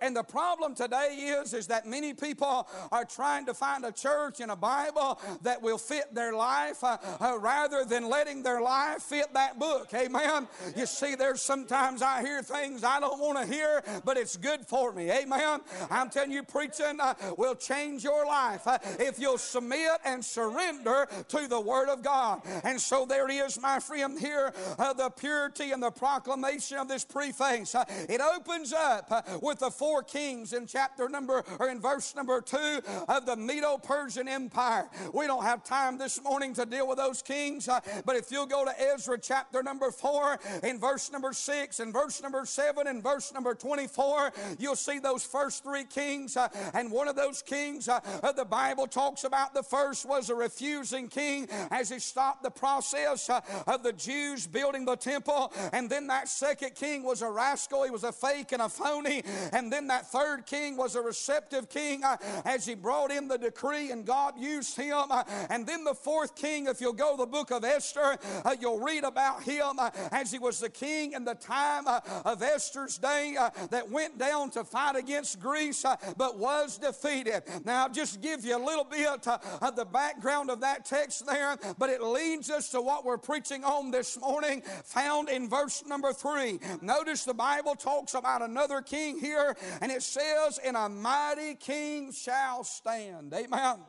And 0.02 0.16
the 0.16 0.24
problem 0.24 0.76
today 0.76 1.16
is, 1.42 1.54
is 1.54 1.68
that 1.68 1.86
many 1.86 2.14
people 2.14 2.68
are 2.92 3.06
trying 3.06 3.46
to 3.46 3.54
find 3.54 3.86
a 3.86 3.92
church 3.92 4.40
and 4.40 4.52
a 4.52 4.56
Bible 4.56 5.20
that 5.42 5.62
will 5.62 5.78
fit 5.78 6.14
their 6.14 6.34
life 6.34 6.84
uh, 6.84 6.98
uh, 7.20 7.38
rather 7.40 7.86
than 7.86 8.10
letting 8.10 8.44
their 8.44 8.62
life 8.62 9.02
fit 9.02 9.34
that 9.34 9.60
book. 9.60 9.94
Amen. 9.94 10.48
You 10.76 10.86
see, 10.86 11.16
there's 11.16 11.42
sometimes 11.42 12.02
I 12.02 12.22
hear 12.22 12.42
things 12.42 12.84
I 12.84 13.00
don't 13.00 13.20
want 13.20 13.38
to 13.40 13.54
hear, 13.54 13.84
but 14.04 14.18
it's 14.18 14.38
good 14.38 14.66
for 14.66 14.92
me. 14.94 15.12
Amen. 15.12 15.60
I'm 15.90 16.10
telling 16.10 16.32
you, 16.32 16.44
preaching 16.44 17.00
uh, 17.00 17.14
will 17.38 17.56
change 17.56 18.04
your 18.04 18.26
life 18.26 18.68
uh, 18.68 18.78
if 19.00 19.20
you'll 19.20 19.38
submit 19.38 20.00
and 20.04 20.24
surrender 20.24 21.08
to 21.30 21.48
the 21.48 21.60
Word 21.60 21.90
of 21.90 22.04
God. 22.04 22.42
And 22.64 22.80
so 22.80 23.06
there 23.06 23.30
is, 23.30 23.60
my 23.62 23.80
friend, 23.80 24.20
here 24.20 24.54
uh, 24.78 24.94
the 24.94 25.10
purity 25.10 25.72
and 25.72 25.82
the 25.82 25.92
proclamation 25.92 26.78
of 26.78 26.88
this 26.88 27.04
preface. 27.04 27.76
Uh, 27.76 27.86
it 28.10 28.22
opens 28.22 28.74
up 28.74 29.42
with 29.42 29.60
the 29.60 29.72
four 29.86 30.02
kings 30.02 30.52
in 30.54 30.66
chapter 30.66 31.08
number 31.08 31.44
or 31.60 31.70
in 31.70 31.80
verse 31.80 32.16
number 32.16 32.42
two 32.42 32.82
of 33.08 33.28
the 33.28 33.36
Medo 33.36 33.78
Persian 33.78 34.28
Empire. 34.28 34.90
We 35.14 35.28
don't 35.28 35.44
have 35.44 35.64
time 35.64 36.00
this 36.00 36.24
morning 36.24 36.56
to 36.56 36.66
deal 36.66 36.88
with 36.88 36.98
those 36.98 37.22
kings, 37.22 37.70
uh, 37.70 37.82
but 38.04 38.16
if 38.16 38.32
you'll 38.32 38.48
go 38.48 38.66
to 38.66 38.74
Ezra 38.82 39.20
chapter 39.20 39.62
number 39.62 39.92
four, 39.92 40.40
in 40.64 40.80
verse 40.80 41.12
number 41.12 41.34
six, 41.34 41.80
and 41.80 41.94
verse 41.94 42.20
number 42.24 42.48
seven, 42.48 42.88
and 42.88 43.04
verse 43.04 43.32
number 43.32 43.54
24, 43.54 44.34
you'll 44.58 44.76
see 44.76 44.98
those 44.98 45.24
first 45.24 45.64
three 45.64 45.84
kings. 45.84 46.36
Uh, 46.36 46.48
and 46.74 46.92
one 46.92 47.08
of 47.08 47.16
those 47.16 47.44
kings, 47.44 47.88
uh, 47.88 48.00
the 48.36 48.44
Bible 48.44 48.88
talks 48.88 49.24
about 49.24 49.54
the 49.54 49.62
first 49.62 50.10
was 50.10 50.32
a 50.32 50.36
refusing 50.36 51.08
king 51.08 51.48
as 51.70 51.90
he 51.90 52.00
stopped 52.00 52.42
the 52.42 52.50
process 52.50 53.30
uh, 53.30 53.40
of 53.68 53.84
the 53.84 53.94
Jews 53.94 54.48
building 54.48 54.84
the 54.84 54.96
temple. 54.96 55.54
And 55.74 55.92
then 55.92 56.08
that 56.08 56.28
second 56.28 56.74
king 56.74 57.04
was 57.04 57.22
a 57.22 57.30
rascal, 57.30 57.84
he 57.84 57.92
was 57.92 58.04
a 58.04 58.12
fake 58.12 58.52
and 58.52 58.64
a 58.64 58.70
phony. 58.70 59.22
And 59.54 59.75
then 59.75 59.88
that 59.88 60.07
third 60.07 60.45
king 60.45 60.77
was 60.77 60.95
a 60.95 61.01
receptive 61.01 61.68
king 61.69 62.04
uh, 62.06 62.16
as 62.45 62.66
he 62.66 62.75
brought 62.75 63.12
in 63.12 63.27
the 63.27 63.38
decree 63.38 63.92
and 63.92 64.06
God 64.06 64.39
used 64.39 64.77
him. 64.77 64.95
Uh, 65.10 65.24
and 65.50 65.68
then 65.68 65.83
the 65.83 65.94
fourth 65.94 66.36
king, 66.36 66.68
if 66.68 66.80
you'll 66.80 66.94
go 66.94 67.18
the 67.18 67.25
book 67.25 67.51
of 67.51 67.66
Esther, 67.66 68.18
uh, 68.45 68.56
you'll 68.60 68.80
read 68.80 69.04
about 69.04 69.44
him 69.44 69.77
as 70.12 70.31
he 70.31 70.39
was 70.39 70.62
the 70.62 70.69
king 70.69 71.12
in 71.12 71.25
the 71.25 71.36
time 71.36 71.86
of 72.24 72.42
Esther's 72.42 72.98
day 72.98 73.36
that 73.69 73.89
went 73.89 74.18
down 74.18 74.50
to 74.51 74.63
fight 74.63 74.95
against 74.95 75.42
Greece 75.42 75.83
but 76.16 76.39
was 76.39 76.77
defeated. 76.77 77.44
Now, 77.66 77.83
I'll 77.83 77.92
just 77.92 78.22
give 78.22 78.45
you 78.45 78.56
a 78.56 78.63
little 78.63 78.86
bit 78.86 79.27
of 79.27 79.75
the 79.75 79.86
background 79.86 80.50
of 80.50 80.62
that 80.62 80.86
text 80.86 81.25
there, 81.25 81.57
but 81.77 81.89
it 81.89 82.01
leads 82.01 82.50
us 82.50 82.69
to 82.69 82.81
what 82.81 83.04
we're 83.04 83.18
preaching 83.18 83.66
on 83.66 83.92
this 83.92 84.18
morning, 84.19 84.62
found 84.86 85.27
in 85.27 85.50
verse 85.50 85.83
number 85.86 86.13
three. 86.13 86.60
Notice 86.81 87.25
the 87.25 87.33
Bible 87.33 87.75
talks 87.75 88.13
about 88.13 88.42
another 88.42 88.81
king 88.81 89.19
here 89.19 89.57
and 89.82 89.92
it 89.92 90.04
says, 90.04 90.60
And 90.64 90.76
a 90.78 90.90
mighty 90.90 91.56
king 91.56 92.12
shall 92.12 92.64
stand. 92.64 93.34
Amen. 93.34 93.80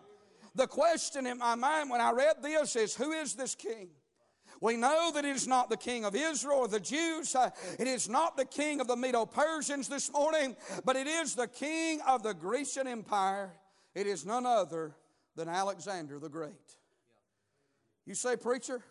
The 0.55 0.67
question 0.67 1.27
in 1.27 1.39
my 1.39 1.55
mind 1.55 1.91
when 1.91 2.01
I 2.01 2.13
read 2.13 2.37
this 2.43 2.77
is, 2.77 2.95
Who 2.95 3.13
is 3.13 3.35
this 3.35 3.55
king? 3.55 3.89
We 4.61 4.77
know 4.77 5.11
that 5.13 5.25
it 5.25 5.37
is 5.37 5.47
not 5.47 5.69
the 5.69 5.77
king 5.77 6.05
of 6.05 6.15
Israel 6.15 6.61
or 6.61 6.69
the 6.69 6.81
Jews. 6.81 7.35
Uh, 7.35 7.51
it 7.79 7.87
is 7.87 8.09
not 8.09 8.37
the 8.37 8.45
king 8.45 8.81
of 8.81 8.87
the 8.87 8.97
Medo 8.97 9.27
Persians 9.27 9.89
this 9.89 10.11
morning, 10.11 10.57
but 10.85 10.97
it 10.97 11.07
is 11.07 11.35
the 11.35 11.47
king 11.47 12.01
of 12.07 12.23
the 12.23 12.33
Grecian 12.33 12.87
Empire. 12.87 13.53
It 13.95 14.07
is 14.07 14.25
none 14.25 14.47
other 14.47 14.97
than 15.35 15.49
Alexander 15.49 16.19
the 16.19 16.29
Great. 16.29 16.55
You 18.07 18.15
say, 18.15 18.37
Preacher, 18.37 18.83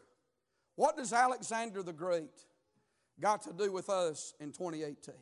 what 0.75 0.97
does 0.97 1.13
Alexander 1.13 1.81
the 1.81 1.93
Great 1.93 2.45
got 3.19 3.41
to 3.43 3.53
do 3.53 3.71
with 3.71 3.89
us 3.89 4.33
in 4.39 4.51
2018? 4.51 5.15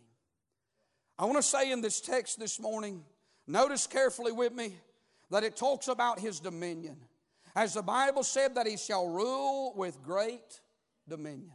I 1.17 1.25
want 1.25 1.37
to 1.37 1.43
say 1.43 1.71
in 1.71 1.81
this 1.81 2.01
text 2.01 2.39
this 2.39 2.59
morning, 2.59 3.03
notice 3.45 3.85
carefully 3.87 4.31
with 4.31 4.53
me 4.53 4.75
that 5.29 5.43
it 5.43 5.55
talks 5.55 5.87
about 5.87 6.19
his 6.19 6.39
dominion. 6.39 6.97
As 7.55 7.75
the 7.75 7.83
Bible 7.83 8.23
said, 8.23 8.55
that 8.55 8.65
he 8.65 8.77
shall 8.77 9.07
rule 9.07 9.73
with 9.75 10.01
great 10.03 10.61
dominion. 11.07 11.53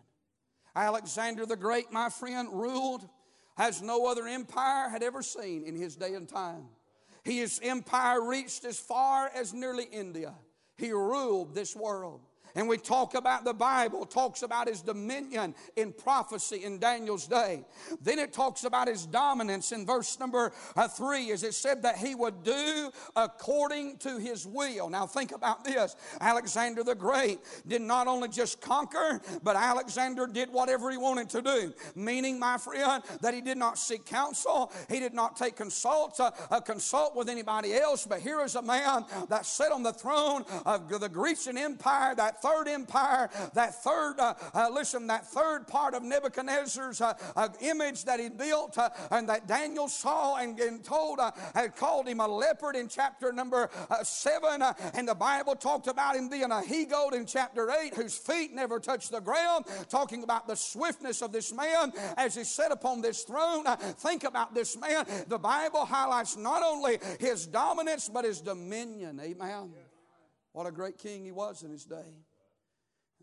Alexander 0.77 1.45
the 1.45 1.57
Great, 1.57 1.91
my 1.91 2.09
friend, 2.09 2.49
ruled 2.53 3.09
as 3.57 3.83
no 3.83 4.07
other 4.07 4.29
empire 4.29 4.89
had 4.89 5.03
ever 5.03 5.23
seen 5.23 5.65
in 5.65 5.75
his 5.75 5.97
day 5.97 6.15
and 6.15 6.29
time. 6.29 6.67
His 7.25 7.59
empire 7.63 8.25
reached 8.25 8.65
as 8.65 8.79
far 8.79 9.29
as 9.35 9.53
nearly 9.53 9.85
India. 9.85 10.35
He 10.77 10.93
ruled 10.93 11.55
this 11.55 11.75
world. 11.75 12.21
And 12.55 12.69
we 12.69 12.79
talk 12.79 13.15
about 13.15 13.45
the 13.45 13.55
Bible, 13.55 14.05
talks 14.07 14.43
about 14.43 14.69
his 14.69 14.81
dominion 14.81 15.55
in 15.77 15.93
prophecy 15.93 16.65
in 16.65 16.79
Daniel's 16.79 17.27
day. 17.27 17.65
Then 18.01 18.19
it 18.19 18.33
talks 18.33 18.65
about 18.65 18.89
his 18.89 19.07
dominance 19.07 19.73
in 19.73 19.87
verse 19.87 20.19
number 20.19 20.53
uh, 20.77 20.89
three, 20.89 21.31
as 21.31 21.43
it 21.43 21.55
said 21.55 21.83
that 21.83 21.99
he 21.99 22.15
would 22.15 22.43
do 22.43 22.91
according 23.17 23.99
to 23.99 24.19
his 24.19 24.47
will. 24.47 24.89
Now 24.89 25.07
think 25.07 25.33
about 25.33 25.65
this. 25.65 25.97
Alexander 26.21 26.83
the 26.83 26.95
Great 26.95 27.41
did 27.67 27.83
not 27.83 28.07
only 28.07 28.29
just 28.29 28.61
conquer, 28.61 29.21
but 29.43 29.57
Alexander 29.57 30.27
did 30.27 30.53
whatever 30.53 30.91
he 30.91 30.97
wanted 30.97 31.29
to 31.31 31.43
do. 31.43 31.73
Meaning, 31.95 32.39
my 32.39 32.59
friend, 32.59 33.03
that 33.21 33.35
he 33.35 33.41
did 33.41 33.59
not 33.59 33.79
seek 33.79 34.05
counsel, 34.05 34.73
he 34.89 35.01
did 35.01 35.15
not 35.15 35.37
take 35.37 35.57
consult, 35.57 36.19
uh, 36.21 36.31
uh, 36.51 36.61
consult 36.61 37.15
with 37.17 37.29
anybody 37.29 37.75
else, 37.75 38.07
but 38.07 38.21
here 38.21 38.41
is 38.41 38.55
a 38.55 38.63
man 38.63 39.05
that 39.29 39.47
sat 39.47 39.73
on 39.73 39.83
the 39.83 39.93
throne 39.93 40.45
of 40.67 40.89
the 40.89 41.09
Grecian 41.09 41.59
Empire 41.59 42.15
that 42.15 42.38
third 42.43 42.69
empire, 42.69 43.31
that 43.55 43.83
third, 43.83 44.15
uh, 44.19 44.35
uh, 44.55 44.69
listen, 44.73 45.07
that 45.09 45.27
third 45.27 45.67
part 45.67 45.95
of 45.95 46.03
Nebuchadnezzar's 46.03 47.01
uh, 47.01 47.15
uh, 47.37 47.49
image 47.61 48.05
that 48.05 48.21
he 48.21 48.29
built 48.29 48.79
uh, 48.79 48.91
and 49.11 49.29
that 49.29 49.47
Daniel 49.47 49.89
saw 49.89 50.37
and, 50.37 50.59
and 50.61 50.85
told, 50.85 51.21
had 51.55 51.77
called 51.77 52.09
him 52.09 52.21
a 52.21 52.29
leopard 52.29 52.77
in 52.77 52.89
chapter 52.89 53.33
number 53.33 53.71
seven. 54.03 54.63
and 54.95 55.09
the 55.09 55.15
Bible 55.15 55.55
talked 55.55 55.87
about 55.87 56.17
him 56.17 56.29
being 56.29 56.51
a 56.51 56.63
he 56.63 56.85
goat 56.85 57.15
in 57.15 57.27
chapter 57.27 57.71
eight, 57.71 57.95
whose 57.95 58.17
feet 58.17 58.53
never 58.53 58.79
touched 58.81 59.11
the 59.11 59.21
ground, 59.21 59.65
talking 59.89 60.23
about 60.23 60.47
the 60.47 60.57
swiftness 60.57 61.23
of 61.23 61.33
this 61.33 61.53
man 61.53 61.93
as 62.17 62.35
he 62.35 62.45
sat 62.45 62.73
upon 62.73 63.01
this 63.01 63.23
throne. 63.23 63.65
think 63.99 64.25
about 64.25 64.55
this 64.55 64.77
man. 64.77 65.05
The 65.27 65.39
Bible 65.39 65.85
highlights 65.85 66.37
not 66.37 66.63
only 66.63 66.99
his 67.21 67.47
dominance, 67.47 68.09
but 68.09 68.25
his 68.25 68.41
dominion. 68.41 69.21
Amen. 69.21 69.71
What 70.53 70.67
a 70.67 70.73
great 70.73 70.99
king 70.99 71.25
he 71.25 71.33
was 71.33 71.63
in 71.63 71.71
his 71.71 71.85
day. 71.85 72.17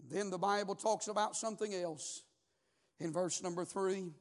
Then 0.09 0.29
the 0.29 0.37
Bible 0.37 0.75
talks 0.75 1.07
about 1.07 1.35
something 1.35 1.73
else 1.73 2.23
in 2.99 3.11
verse 3.11 3.41
number 3.41 3.65
three. 3.65 4.11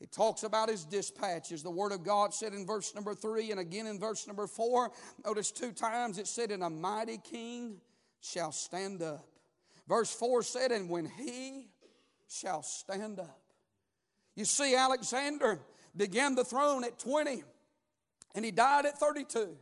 It 0.00 0.12
talks 0.12 0.44
about 0.44 0.70
his 0.70 0.84
dispatches. 0.84 1.62
The 1.62 1.70
Word 1.70 1.92
of 1.92 2.02
God 2.02 2.32
said 2.32 2.54
in 2.54 2.66
verse 2.66 2.94
number 2.94 3.14
three 3.14 3.50
and 3.50 3.60
again 3.60 3.86
in 3.86 3.98
verse 3.98 4.26
number 4.26 4.46
four. 4.46 4.90
Notice 5.24 5.50
two 5.50 5.72
times 5.72 6.18
it 6.18 6.26
said, 6.26 6.50
And 6.50 6.62
a 6.62 6.70
mighty 6.70 7.18
king 7.18 7.80
shall 8.20 8.52
stand 8.52 9.02
up. 9.02 9.26
Verse 9.88 10.14
4 10.14 10.42
said, 10.42 10.72
And 10.72 10.88
when 10.88 11.06
he 11.06 11.66
shall 12.28 12.62
stand 12.62 13.18
up. 13.18 13.40
You 14.36 14.44
see, 14.44 14.74
Alexander 14.74 15.58
began 15.96 16.34
the 16.34 16.44
throne 16.44 16.84
at 16.84 16.98
20 16.98 17.42
and 18.34 18.44
he 18.44 18.50
died 18.52 18.86
at 18.86 18.98
32. 18.98 19.56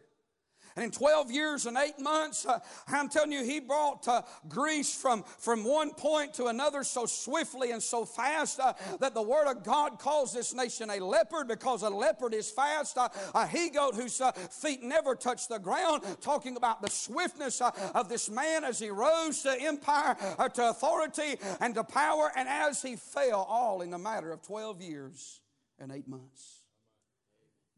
And 0.79 0.85
in 0.85 0.93
12 0.93 1.33
years 1.33 1.67
and 1.67 1.77
eight 1.77 1.99
months, 1.99 2.47
uh, 2.47 2.61
I'm 2.87 3.09
telling 3.09 3.33
you, 3.33 3.43
he 3.43 3.59
brought 3.59 4.07
uh, 4.07 4.23
Greece 4.49 4.95
from, 4.95 5.25
from 5.25 5.65
one 5.65 5.91
point 5.91 6.35
to 6.35 6.47
another 6.47 6.85
so 6.85 7.05
swiftly 7.05 7.73
and 7.73 7.83
so 7.83 8.05
fast 8.05 8.61
uh, 8.61 8.75
that 9.01 9.13
the 9.13 9.21
Word 9.21 9.51
of 9.51 9.65
God 9.65 9.99
calls 9.99 10.33
this 10.33 10.55
nation 10.55 10.89
a 10.89 11.01
leopard 11.01 11.49
because 11.49 11.83
a 11.83 11.91
leopard 11.91 12.33
is 12.33 12.49
fast. 12.49 12.97
Uh, 12.97 13.09
a 13.35 13.45
he 13.45 13.71
goat 13.71 13.97
whose 13.97 14.21
uh, 14.21 14.31
feet 14.31 14.81
never 14.85 15.17
touch 15.17 15.49
the 15.49 15.59
ground, 15.59 16.05
talking 16.21 16.57
about 16.57 16.81
the 16.81 16.91
swiftness 16.91 17.61
uh, 17.61 17.73
of 17.97 18.09
this 18.09 18.31
man 18.31 18.63
as 18.63 18.79
he 18.79 18.89
rose 18.89 19.43
to 19.43 19.61
empire, 19.61 20.17
to 20.55 20.69
authority, 20.69 21.41
and 21.61 21.75
to 21.75 21.83
power, 21.83 22.31
and 22.37 22.49
as 22.49 22.83
he 22.83 22.95
fell, 22.95 23.45
all 23.51 23.83
in 23.83 23.93
a 23.95 23.99
matter 23.99 24.31
of 24.31 24.43
12 24.43 24.81
years 24.81 25.41
and 25.81 25.91
eight 25.91 26.07
months. 26.07 26.58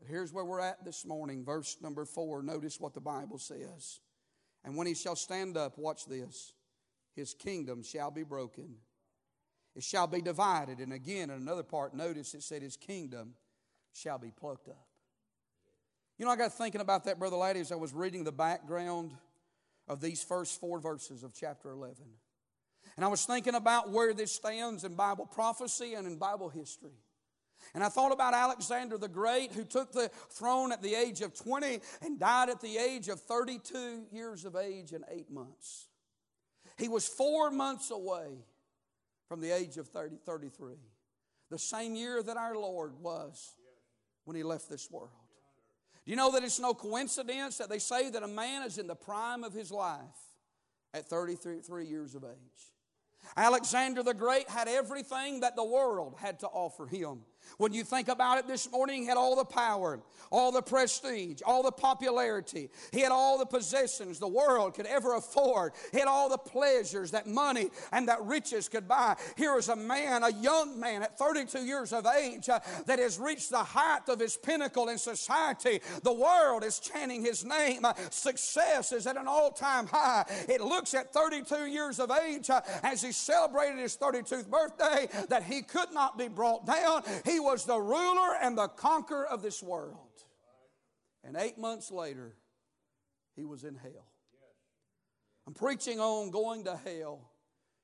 But 0.01 0.09
here's 0.09 0.33
where 0.33 0.45
we're 0.45 0.61
at 0.61 0.85
this 0.85 1.05
morning, 1.05 1.45
verse 1.45 1.77
number 1.83 2.05
four. 2.05 2.43
Notice 2.43 2.81
what 2.81 2.95
the 2.95 3.01
Bible 3.01 3.39
says. 3.39 4.01
And 4.65 4.77
when 4.77 4.87
he 4.87 4.95
shall 4.95 5.17
stand 5.17 5.57
up, 5.57 5.79
watch 5.79 6.07
this, 6.07 6.55
his 7.15 7.35
kingdom 7.35 7.83
shall 7.83 8.11
be 8.11 8.23
broken. 8.23 8.77
It 9.77 9.83
shall 9.83 10.07
be 10.07 10.23
divided. 10.23 10.79
And 10.79 10.93
again, 10.93 11.31
in 11.31 11.37
another 11.37 11.63
part, 11.63 11.95
notice 11.95 12.35
it 12.35 12.43
said 12.43 12.63
his 12.63 12.77
kingdom 12.77 13.35
shall 13.93 14.19
be 14.19 14.31
plucked 14.31 14.69
up. 14.69 14.87
You 16.19 16.25
know, 16.25 16.33
I 16.33 16.37
got 16.37 16.53
thinking 16.53 16.81
about 16.81 17.05
that, 17.05 17.19
Brother 17.19 17.37
Laddie, 17.37 17.61
as 17.61 17.73
I 17.73 17.77
was 17.77 17.95
reading 17.95 18.25
the 18.25 18.33
background 18.33 19.13
of 19.87 20.01
these 20.01 20.23
first 20.23 20.61
four 20.61 20.81
verses 20.81 21.23
of 21.23 21.35
chapter 21.35 21.71
11. 21.71 22.05
And 22.97 23.05
I 23.05 23.09
was 23.09 23.25
thinking 23.25 23.55
about 23.55 23.91
where 23.91 24.13
this 24.13 24.33
stands 24.33 24.85
in 24.85 24.95
Bible 24.95 25.27
prophecy 25.27 25.95
and 25.95 26.07
in 26.07 26.17
Bible 26.17 26.49
history. 26.49 26.99
And 27.75 27.85
I 27.85 27.89
thought 27.89 28.13
about 28.13 28.35
Alexander 28.35 28.99
the 28.99 29.09
Great, 29.09 29.53
who 29.53 29.65
took 29.65 29.93
the 29.93 30.11
throne 30.31 30.73
at 30.73 30.83
the 30.83 30.95
age 30.95 31.21
of 31.21 31.35
20 31.35 31.81
and 32.03 32.19
died 32.19 32.49
at 32.49 32.61
the 32.61 32.79
age 32.79 33.09
of 33.09 33.21
32 33.21 34.07
years 34.11 34.45
of 34.45 34.57
age 34.57 34.93
and 34.93 35.05
eight 35.11 35.31
months. 35.31 35.89
He 36.79 36.89
was 36.89 37.07
four 37.07 37.51
months 37.51 37.91
away 37.91 38.45
from 39.29 39.41
the 39.41 39.51
age 39.51 39.77
of 39.77 39.89
30, 39.89 40.17
33, 40.25 40.75
the 41.51 41.59
same 41.59 41.95
year 41.95 42.23
that 42.23 42.37
our 42.37 42.57
Lord 42.57 42.95
was 43.01 43.55
when 44.25 44.37
he 44.37 44.43
left 44.43 44.69
this 44.69 44.91
world. 44.91 45.11
Do 46.05 46.11
you 46.11 46.17
know 46.17 46.33
that 46.33 46.43
it's 46.43 46.59
no 46.59 46.75
coincidence 46.75 47.59
that 47.59 47.69
they 47.69 47.79
say 47.79 48.11
that 48.11 48.23
a 48.23 48.29
man 48.29 48.63
is 48.63 48.79
in 48.79 48.87
the 48.87 48.97
prime 48.97 49.45
of 49.45 49.53
his 49.53 49.71
life 49.71 50.01
at 50.95 51.09
33 51.09 51.87
years 51.87 52.15
of 52.15 52.25
age? 52.25 52.73
Alexander 53.37 54.03
the 54.03 54.15
Great 54.15 54.49
had 54.49 54.67
everything 54.67 55.41
that 55.41 55.57
the 55.57 55.65
world 55.65 56.17
had 56.19 56.41
to 56.41 56.47
offer 56.49 56.87
him. 56.87 57.21
When 57.61 57.75
you 57.75 57.85
think 57.85 58.09
about 58.09 58.39
it 58.39 58.47
this 58.47 58.73
morning, 58.73 59.03
he 59.03 59.07
had 59.07 59.19
all 59.19 59.37
the 59.37 59.45
power, 59.45 60.01
all 60.31 60.51
the 60.51 60.63
prestige, 60.63 61.43
all 61.45 61.63
the 61.63 61.71
popularity. 61.71 62.71
He 62.91 63.01
had 63.01 63.13
all 63.13 63.39
the 63.39 63.45
possessions 63.45 64.19
the 64.19 64.29
world 64.29 64.73
could 64.75 64.87
ever 64.87 65.15
afford. 65.15 65.73
He 65.93 65.99
had 65.99 66.09
all 66.09 66.31
the 66.31 66.39
pleasures 66.39 67.11
that 67.11 67.27
money 67.27 67.69
and 67.93 68.09
that 68.09 68.23
riches 68.23 68.69
could 68.69 68.89
buy. 68.89 69.17
Here 69.37 69.59
is 69.59 69.69
a 69.69 69.77
man, 69.77 70.23
a 70.23 70.33
young 70.33 70.81
man 70.81 71.03
at 71.03 71.19
32 71.19 71.67
years 71.67 71.93
of 71.93 72.07
age, 72.07 72.49
uh, 72.49 72.61
that 72.87 72.99
has 72.99 73.19
reached 73.19 73.51
the 73.51 73.59
height 73.59 74.09
of 74.09 74.21
his 74.21 74.39
pinnacle 74.39 74.89
in 74.89 74.97
society. 74.97 75.81
The 76.03 76.15
world 76.15 76.65
is 76.65 76.79
chanting 76.79 77.23
his 77.23 77.45
name. 77.45 77.85
Uh, 77.85 77.93
success 78.09 78.93
is 78.93 79.07
at 79.07 79.19
an 79.19 79.29
all 79.29 79.51
time 79.51 79.87
high. 79.87 80.25
It 80.49 80.63
looks 80.63 80.95
at 80.95 81.13
32 81.13 81.67
years 81.67 82.01
of 82.01 82.11
age 82.11 82.49
uh, 82.49 82.63
as 82.83 83.03
he 83.03 83.13
celebrated 83.13 83.79
his 83.79 83.97
32th 83.99 84.49
birthday 84.49 85.09
that 85.29 85.43
he 85.43 85.61
could 85.61 85.93
not 85.93 86.17
be 86.17 86.29
brought 86.29 86.67
down. 86.67 87.03
He 87.25 87.30
was 87.39 87.65
the 87.65 87.79
ruler 87.79 88.35
and 88.43 88.59
the 88.59 88.69
conqueror 88.69 89.27
of 89.27 89.43
this 89.43 89.63
world. 89.63 90.25
And 91.23 91.37
eight 91.37 91.59
months 91.59 91.91
later, 91.91 92.35
he 93.37 93.45
was 93.45 93.63
in 93.63 93.77
hell. 93.77 94.11
I'm 95.47 95.55
preaching 95.55 96.01
on 96.01 96.31
going 96.31 96.65
to 96.65 96.77
hell 96.77 97.31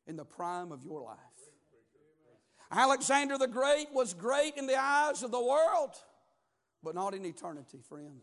in 0.06 0.16
the 0.16 0.24
prime 0.24 0.72
of 0.72 0.82
your 0.82 1.02
life. 1.02 1.18
Alexander 2.70 3.38
the 3.38 3.46
Great 3.46 3.92
was 3.92 4.14
great 4.14 4.54
in 4.56 4.66
the 4.66 4.78
eyes 4.78 5.22
of 5.22 5.30
the 5.30 5.40
world, 5.40 5.90
but 6.82 6.94
not 6.94 7.14
in 7.14 7.24
eternity, 7.24 7.78
friend. 7.88 8.22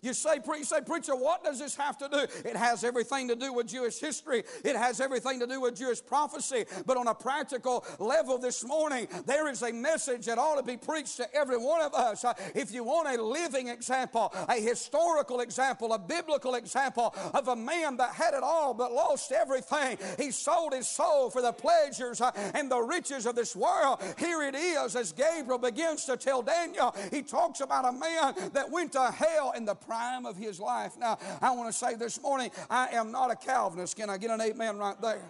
You 0.00 0.14
say, 0.14 0.38
you 0.46 0.64
say, 0.64 0.80
preacher, 0.80 1.16
what 1.16 1.42
does 1.42 1.58
this 1.58 1.74
have 1.76 1.98
to 1.98 2.08
do? 2.08 2.48
It 2.48 2.56
has 2.56 2.84
everything 2.84 3.28
to 3.28 3.36
do 3.36 3.52
with 3.52 3.66
Jewish 3.66 3.98
history. 3.98 4.44
It 4.64 4.76
has 4.76 5.00
everything 5.00 5.40
to 5.40 5.46
do 5.46 5.60
with 5.60 5.76
Jewish 5.76 6.04
prophecy. 6.04 6.64
But 6.86 6.96
on 6.96 7.08
a 7.08 7.14
practical 7.14 7.84
level 7.98 8.38
this 8.38 8.64
morning, 8.64 9.08
there 9.26 9.48
is 9.48 9.62
a 9.62 9.72
message 9.72 10.26
that 10.26 10.38
ought 10.38 10.56
to 10.56 10.62
be 10.62 10.76
preached 10.76 11.16
to 11.16 11.34
every 11.34 11.58
one 11.58 11.80
of 11.80 11.94
us. 11.94 12.24
Uh, 12.24 12.34
if 12.54 12.72
you 12.72 12.84
want 12.84 13.08
a 13.08 13.20
living 13.20 13.68
example, 13.68 14.32
a 14.48 14.54
historical 14.54 15.40
example, 15.40 15.92
a 15.92 15.98
biblical 15.98 16.54
example 16.54 17.14
of 17.34 17.48
a 17.48 17.56
man 17.56 17.96
that 17.96 18.14
had 18.14 18.34
it 18.34 18.42
all 18.42 18.74
but 18.74 18.92
lost 18.92 19.32
everything, 19.32 19.98
he 20.18 20.30
sold 20.30 20.74
his 20.74 20.86
soul 20.86 21.30
for 21.30 21.42
the 21.42 21.52
pleasures 21.52 22.20
uh, 22.20 22.30
and 22.54 22.70
the 22.70 22.80
riches 22.80 23.26
of 23.26 23.34
this 23.34 23.56
world. 23.56 24.00
Here 24.18 24.42
it 24.42 24.54
is 24.54 24.94
as 24.94 25.12
Gabriel 25.12 25.58
begins 25.58 26.04
to 26.04 26.16
tell 26.16 26.42
Daniel, 26.42 26.94
he 27.10 27.22
talks 27.22 27.60
about 27.60 27.84
a 27.84 27.92
man 27.92 28.34
that 28.52 28.70
went 28.70 28.92
to 28.92 29.10
hell 29.10 29.52
in 29.56 29.64
the 29.64 29.74
prime 29.88 30.26
of 30.26 30.36
his 30.36 30.60
life. 30.60 30.98
Now, 30.98 31.18
I 31.40 31.50
want 31.52 31.72
to 31.72 31.76
say 31.76 31.94
this 31.94 32.20
morning, 32.20 32.50
I 32.68 32.88
am 32.88 33.10
not 33.10 33.30
a 33.30 33.36
Calvinist. 33.36 33.96
Can 33.96 34.10
I 34.10 34.18
get 34.18 34.30
an 34.30 34.40
amen 34.40 34.76
right 34.76 35.00
there? 35.00 35.22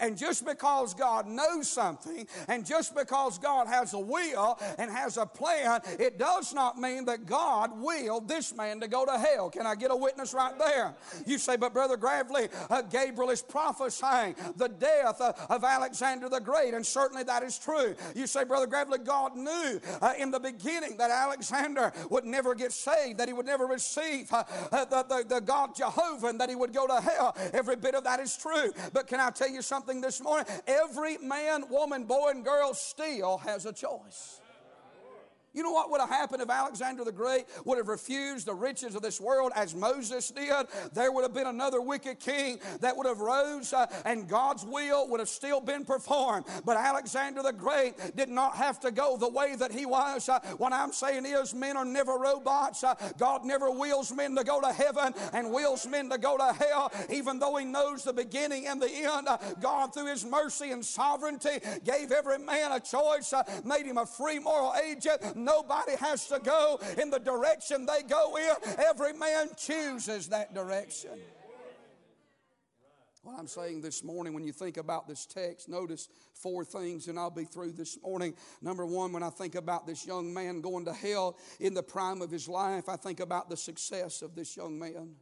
And 0.00 0.16
just 0.16 0.44
because 0.44 0.94
God 0.94 1.26
knows 1.26 1.68
something, 1.68 2.26
and 2.48 2.66
just 2.66 2.94
because 2.94 3.38
God 3.38 3.66
has 3.66 3.94
a 3.94 3.98
will 3.98 4.58
and 4.78 4.90
has 4.90 5.16
a 5.16 5.26
plan, 5.26 5.80
it 5.98 6.18
does 6.18 6.52
not 6.52 6.78
mean 6.78 7.04
that 7.06 7.26
God 7.26 7.70
willed 7.80 8.28
this 8.28 8.54
man 8.54 8.80
to 8.80 8.88
go 8.88 9.04
to 9.04 9.18
hell. 9.18 9.50
Can 9.50 9.66
I 9.66 9.74
get 9.74 9.90
a 9.90 9.96
witness 9.96 10.34
right 10.34 10.58
there? 10.58 10.94
You 11.26 11.38
say, 11.38 11.56
but 11.56 11.72
Brother 11.72 11.96
Gravely, 11.96 12.48
uh, 12.70 12.82
Gabriel 12.82 13.30
is 13.30 13.42
prophesying 13.42 14.34
the 14.56 14.68
death 14.68 15.20
uh, 15.20 15.32
of 15.48 15.64
Alexander 15.64 16.28
the 16.28 16.40
Great, 16.40 16.74
and 16.74 16.84
certainly 16.84 17.22
that 17.24 17.42
is 17.42 17.58
true. 17.58 17.94
You 18.14 18.26
say, 18.26 18.44
Brother 18.44 18.66
Gravely, 18.66 18.98
God 18.98 19.36
knew 19.36 19.80
uh, 20.00 20.14
in 20.18 20.30
the 20.30 20.40
beginning 20.40 20.96
that 20.98 21.10
Alexander 21.10 21.92
would 22.10 22.24
never 22.24 22.54
get 22.54 22.72
saved, 22.72 23.18
that 23.18 23.28
he 23.28 23.34
would 23.34 23.46
never 23.46 23.66
receive 23.66 24.32
uh, 24.32 24.44
uh, 24.72 24.84
the, 24.86 25.02
the, 25.02 25.34
the 25.36 25.40
God 25.40 25.74
Jehovah, 25.76 26.28
and 26.28 26.40
that 26.40 26.48
he 26.48 26.56
would 26.56 26.72
go 26.72 26.86
to 26.86 27.00
hell. 27.00 27.36
Every 27.52 27.76
bit 27.76 27.94
of 27.94 28.04
that 28.04 28.20
is 28.20 28.36
true. 28.36 28.72
But 28.92 29.06
can 29.06 29.20
I 29.20 29.30
tell 29.30 29.48
you 29.48 29.62
something? 29.62 29.83
Something 29.84 30.00
this 30.00 30.22
morning. 30.22 30.46
Every 30.66 31.18
man, 31.18 31.64
woman, 31.68 32.04
boy, 32.04 32.30
and 32.30 32.42
girl 32.42 32.72
still 32.72 33.36
has 33.38 33.66
a 33.66 33.72
choice. 33.72 34.40
You 35.54 35.62
know 35.62 35.70
what 35.70 35.90
would 35.90 36.00
have 36.00 36.10
happened 36.10 36.42
if 36.42 36.50
Alexander 36.50 37.04
the 37.04 37.12
Great 37.12 37.44
would 37.64 37.78
have 37.78 37.86
refused 37.86 38.46
the 38.46 38.54
riches 38.54 38.96
of 38.96 39.02
this 39.02 39.20
world 39.20 39.52
as 39.54 39.72
Moses 39.72 40.30
did? 40.30 40.66
There 40.92 41.12
would 41.12 41.22
have 41.22 41.32
been 41.32 41.46
another 41.46 41.80
wicked 41.80 42.18
king 42.18 42.58
that 42.80 42.96
would 42.96 43.06
have 43.06 43.20
rose 43.20 43.72
uh, 43.72 43.86
and 44.04 44.28
God's 44.28 44.64
will 44.64 45.08
would 45.08 45.20
have 45.20 45.28
still 45.28 45.60
been 45.60 45.84
performed. 45.84 46.46
But 46.64 46.76
Alexander 46.76 47.42
the 47.42 47.52
Great 47.52 47.94
did 48.16 48.28
not 48.28 48.56
have 48.56 48.80
to 48.80 48.90
go 48.90 49.16
the 49.16 49.28
way 49.28 49.54
that 49.54 49.70
he 49.70 49.86
was. 49.86 50.28
Uh, 50.28 50.40
what 50.58 50.72
I'm 50.72 50.92
saying 50.92 51.24
is 51.24 51.54
men 51.54 51.76
are 51.76 51.84
never 51.84 52.14
robots. 52.14 52.82
Uh, 52.82 52.94
God 53.16 53.44
never 53.44 53.70
wills 53.70 54.12
men 54.12 54.34
to 54.34 54.42
go 54.42 54.60
to 54.60 54.72
heaven 54.72 55.14
and 55.32 55.52
wills 55.52 55.86
men 55.86 56.10
to 56.10 56.18
go 56.18 56.36
to 56.36 56.52
hell, 56.52 56.92
even 57.10 57.38
though 57.38 57.56
he 57.56 57.64
knows 57.64 58.02
the 58.02 58.12
beginning 58.12 58.66
and 58.66 58.82
the 58.82 58.90
end. 58.90 59.28
Uh, 59.28 59.38
God, 59.60 59.94
through 59.94 60.06
his 60.06 60.24
mercy 60.24 60.72
and 60.72 60.84
sovereignty, 60.84 61.60
gave 61.84 62.10
every 62.10 62.38
man 62.38 62.72
a 62.72 62.80
choice, 62.80 63.32
uh, 63.32 63.44
made 63.64 63.86
him 63.86 63.98
a 63.98 64.06
free 64.06 64.40
moral 64.40 64.74
agent 64.84 65.36
Nobody 65.44 65.96
has 65.96 66.26
to 66.28 66.40
go 66.40 66.80
in 67.00 67.10
the 67.10 67.20
direction 67.20 67.86
they 67.86 68.02
go 68.02 68.36
in. 68.36 68.74
Every 68.78 69.12
man 69.12 69.50
chooses 69.56 70.28
that 70.28 70.54
direction. 70.54 71.10
What 73.22 73.38
I'm 73.38 73.46
saying 73.46 73.80
this 73.80 74.04
morning, 74.04 74.34
when 74.34 74.44
you 74.44 74.52
think 74.52 74.76
about 74.76 75.08
this 75.08 75.24
text, 75.24 75.66
notice 75.66 76.08
four 76.34 76.62
things, 76.62 77.08
and 77.08 77.18
I'll 77.18 77.30
be 77.30 77.44
through 77.44 77.72
this 77.72 77.98
morning. 78.02 78.34
Number 78.60 78.84
one, 78.84 79.14
when 79.14 79.22
I 79.22 79.30
think 79.30 79.54
about 79.54 79.86
this 79.86 80.06
young 80.06 80.34
man 80.34 80.60
going 80.60 80.84
to 80.84 80.92
hell 80.92 81.38
in 81.58 81.72
the 81.72 81.82
prime 81.82 82.20
of 82.20 82.30
his 82.30 82.48
life, 82.48 82.86
I 82.86 82.96
think 82.96 83.20
about 83.20 83.48
the 83.48 83.56
success 83.56 84.20
of 84.20 84.34
this 84.34 84.58
young 84.58 84.78
man. 84.78 85.14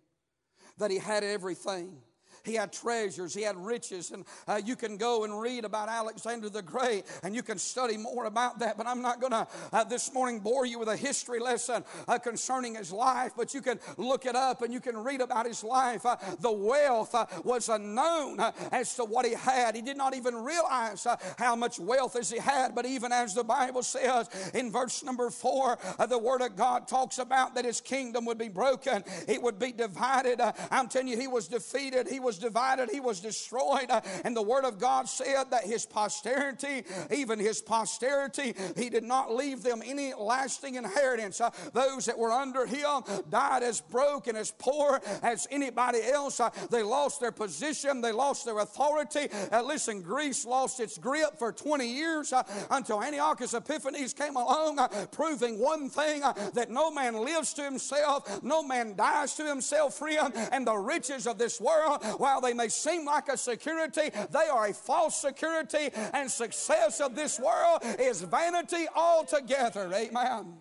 That 0.79 0.91
he 0.91 0.99
had 0.99 1.23
everything. 1.23 1.97
He 2.45 2.55
had 2.55 2.73
treasures, 2.73 3.35
he 3.35 3.43
had 3.43 3.57
riches, 3.57 4.11
and 4.11 4.25
uh, 4.49 4.61
you 4.65 4.77
can 4.77 4.97
go 4.97 5.25
and 5.25 5.41
read 5.41 5.65
about 5.65 5.89
Alexander 5.89 6.49
the 6.49 6.63
Great 6.63 7.05
and 7.23 7.35
you 7.35 7.43
can 7.43 7.59
study 7.59 7.97
more 7.97 8.25
about 8.25 8.59
that. 8.59 8.77
But 8.77 8.87
I'm 8.87 9.03
not 9.03 9.21
going 9.21 9.33
to 9.33 9.47
uh, 9.73 9.85
this 9.85 10.13
morning 10.13 10.41
bore 10.41 10.67
you 10.67 10.79
with 10.79 10.89
a 10.89 10.97
history 10.97 11.39
lesson 11.39 11.85
uh, 12.09 12.19
concerning 12.19 12.75
his 12.75 12.93
life, 12.93 13.33
but 13.37 13.55
you 13.55 13.61
can 13.61 13.79
look 13.97 14.27
it 14.27 14.35
up 14.35 14.63
and 14.63 14.73
you 14.73 14.81
can 14.81 14.97
read 14.97 15.21
about 15.21 15.47
his 15.47 15.63
life. 15.63 16.05
Uh, 16.05 16.17
the 16.41 16.51
wealth 16.51 17.15
uh, 17.15 17.27
was 17.45 17.69
unknown 17.69 18.41
uh, 18.41 18.53
as 18.73 18.95
to 18.97 19.05
what 19.05 19.25
he 19.25 19.35
had. 19.35 19.77
He 19.77 19.83
did 19.83 19.97
not 19.97 20.15
even 20.15 20.35
realize 20.35 21.07
how 21.39 21.57
much 21.57 21.79
wealth 21.79 22.17
as 22.17 22.31
he 22.31 22.39
had, 22.39 22.75
but 22.75 22.87
even 22.87 23.13
as 23.13 23.35
the 23.35 23.45
Bible 23.45 23.83
says 23.83 24.29
in 24.55 24.71
verse 24.71 25.03
number 25.03 25.31
four, 25.31 25.79
the 26.09 26.19
Word 26.19 26.43
of 26.43 26.57
God 26.57 26.89
talks 26.89 27.19
about 27.19 27.55
that 27.55 27.65
his 27.65 27.81
kingdom 27.81 28.25
would 28.25 28.39
be 28.39 28.49
broken, 28.49 29.05
it 29.29 29.43
would 29.43 29.59
be 29.59 29.73
divided. 29.73 30.41
I'm 30.71 30.89
telling 30.89 31.09
you, 31.09 31.19
he 31.19 31.29
was 31.29 31.49
defeated, 31.49 32.09
he 32.09 32.21
was 32.21 32.32
was 32.33 32.39
divided, 32.39 32.89
he 32.91 33.01
was 33.01 33.21
destroyed. 33.21 33.91
Uh, 33.91 34.01
and 34.25 34.35
the 34.35 34.43
Word 34.43 34.65
of 34.65 34.79
God 34.79 35.07
said 35.07 35.51
that 35.51 35.65
his 35.65 35.85
posterity, 35.85 36.83
even 37.15 37.39
his 37.39 37.61
posterity, 37.61 38.55
he 38.75 38.89
did 38.89 39.05
not 39.05 39.35
leave 39.35 39.63
them 39.63 39.83
any 39.85 40.15
lasting 40.15 40.77
inheritance. 40.77 41.43
Uh, 41.43 41.51
those 41.75 42.07
that 42.07 42.17
were 42.17 42.33
under 42.33 42.65
him 42.65 43.03
died 43.29 43.63
as 43.63 43.83
broke 43.83 44.29
and 44.29 44.39
as 44.39 44.51
poor 44.51 44.99
as 45.23 45.47
anybody 45.51 46.03
else. 46.03 46.41
Uh, 46.41 46.49
they 46.71 46.83
lost 46.83 47.21
their 47.21 47.33
position, 47.33 48.01
they 48.01 48.13
lost 48.13 48.47
their 48.47 48.61
authority. 48.61 49.29
listen, 49.67 50.01
Greece 50.01 50.47
lost 50.47 50.81
its 50.81 50.97
grip 50.97 51.39
for 51.39 51.53
20 51.53 51.87
years 51.87 52.33
until 52.71 53.03
Antiochus 53.03 53.53
Epiphanes 53.53 54.15
came 54.15 54.37
along, 54.37 54.79
proving 55.11 55.59
one 55.59 55.91
thing 55.91 56.23
that 56.55 56.71
no 56.71 56.91
man 56.91 57.15
lives 57.15 57.53
to 57.55 57.63
himself, 57.63 58.43
no 58.43 58.63
man 58.63 58.97
dies 58.97 59.35
to 59.35 59.45
himself, 59.45 59.99
friend, 59.99 60.33
and 60.51 60.67
the 60.67 60.77
riches 60.77 61.27
of 61.27 61.37
this 61.37 61.61
world 61.61 62.03
while 62.23 62.41
they 62.41 62.55
may 62.55 62.69
seem 62.69 63.05
like 63.05 63.29
a 63.29 63.37
security, 63.37 64.11
they 64.31 64.47
are 64.47 64.69
a 64.69 64.73
false 64.73 65.21
security, 65.21 65.91
and 66.15 66.31
success 66.31 67.01
of 67.01 67.17
this 67.17 67.41
world 67.41 67.81
is 67.99 68.23
vanity 68.23 68.87
altogether. 68.95 69.93
Amen. 69.93 70.55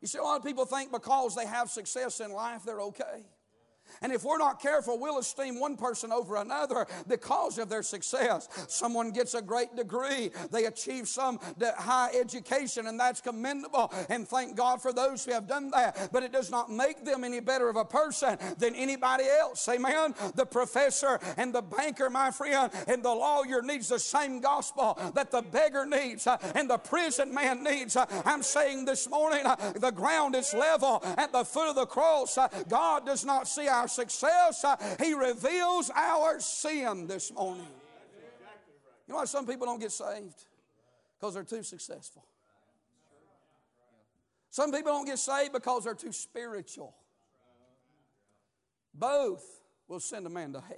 You 0.00 0.06
see, 0.06 0.18
a 0.18 0.22
lot 0.22 0.38
of 0.38 0.44
people 0.44 0.64
think 0.66 0.92
because 0.92 1.34
they 1.34 1.46
have 1.46 1.68
success 1.68 2.20
in 2.20 2.30
life, 2.30 2.62
they're 2.64 2.80
okay. 2.82 3.26
And 4.02 4.12
if 4.12 4.24
we're 4.24 4.38
not 4.38 4.60
careful, 4.60 4.98
we'll 4.98 5.18
esteem 5.18 5.60
one 5.60 5.76
person 5.76 6.12
over 6.12 6.36
another 6.36 6.86
because 7.06 7.58
of 7.58 7.68
their 7.68 7.82
success. 7.82 8.48
Someone 8.68 9.10
gets 9.10 9.34
a 9.34 9.42
great 9.42 9.74
degree, 9.76 10.30
they 10.50 10.66
achieve 10.66 11.08
some 11.08 11.38
high 11.60 12.10
education, 12.18 12.86
and 12.86 12.98
that's 12.98 13.20
commendable. 13.20 13.92
And 14.08 14.26
thank 14.26 14.56
God 14.56 14.80
for 14.80 14.92
those 14.92 15.24
who 15.24 15.32
have 15.32 15.46
done 15.46 15.70
that. 15.70 16.10
But 16.12 16.22
it 16.22 16.32
does 16.32 16.50
not 16.50 16.70
make 16.70 17.04
them 17.04 17.24
any 17.24 17.40
better 17.40 17.68
of 17.68 17.76
a 17.76 17.84
person 17.84 18.38
than 18.58 18.74
anybody 18.74 19.24
else. 19.24 19.68
Amen. 19.68 20.14
The 20.34 20.46
professor 20.46 21.18
and 21.36 21.54
the 21.54 21.62
banker, 21.62 22.10
my 22.10 22.30
friend, 22.30 22.72
and 22.86 23.02
the 23.02 23.14
lawyer 23.14 23.62
needs 23.62 23.88
the 23.88 23.98
same 23.98 24.40
gospel 24.40 24.98
that 25.14 25.30
the 25.30 25.42
beggar 25.42 25.86
needs 25.86 26.26
uh, 26.26 26.36
and 26.54 26.70
the 26.70 26.78
prison 26.78 27.32
man 27.32 27.62
needs. 27.62 27.96
Uh, 27.96 28.06
I'm 28.24 28.42
saying 28.42 28.84
this 28.84 29.08
morning, 29.08 29.44
uh, 29.44 29.56
the 29.76 29.90
ground 29.90 30.34
is 30.34 30.54
level 30.54 31.02
at 31.16 31.32
the 31.32 31.44
foot 31.44 31.68
of 31.68 31.74
the 31.74 31.86
cross. 31.86 32.38
God 32.68 33.06
does 33.06 33.24
not 33.24 33.48
see 33.48 33.68
our 33.68 33.87
success, 33.88 34.64
uh, 34.64 34.76
He 35.00 35.14
reveals 35.14 35.90
our 35.94 36.40
sin 36.40 37.06
this 37.06 37.32
morning. 37.32 37.66
You 39.06 39.14
know 39.14 39.20
why 39.20 39.24
some 39.24 39.46
people 39.46 39.66
don't 39.66 39.80
get 39.80 39.92
saved? 39.92 40.44
Because 41.18 41.34
they're 41.34 41.42
too 41.42 41.62
successful. 41.62 42.24
Some 44.50 44.72
people 44.72 44.92
don't 44.92 45.06
get 45.06 45.18
saved 45.18 45.52
because 45.52 45.84
they're 45.84 45.94
too 45.94 46.12
spiritual. 46.12 46.94
Both 48.94 49.44
will 49.86 50.00
send 50.00 50.26
a 50.26 50.30
man 50.30 50.52
to 50.52 50.60
hell. 50.60 50.76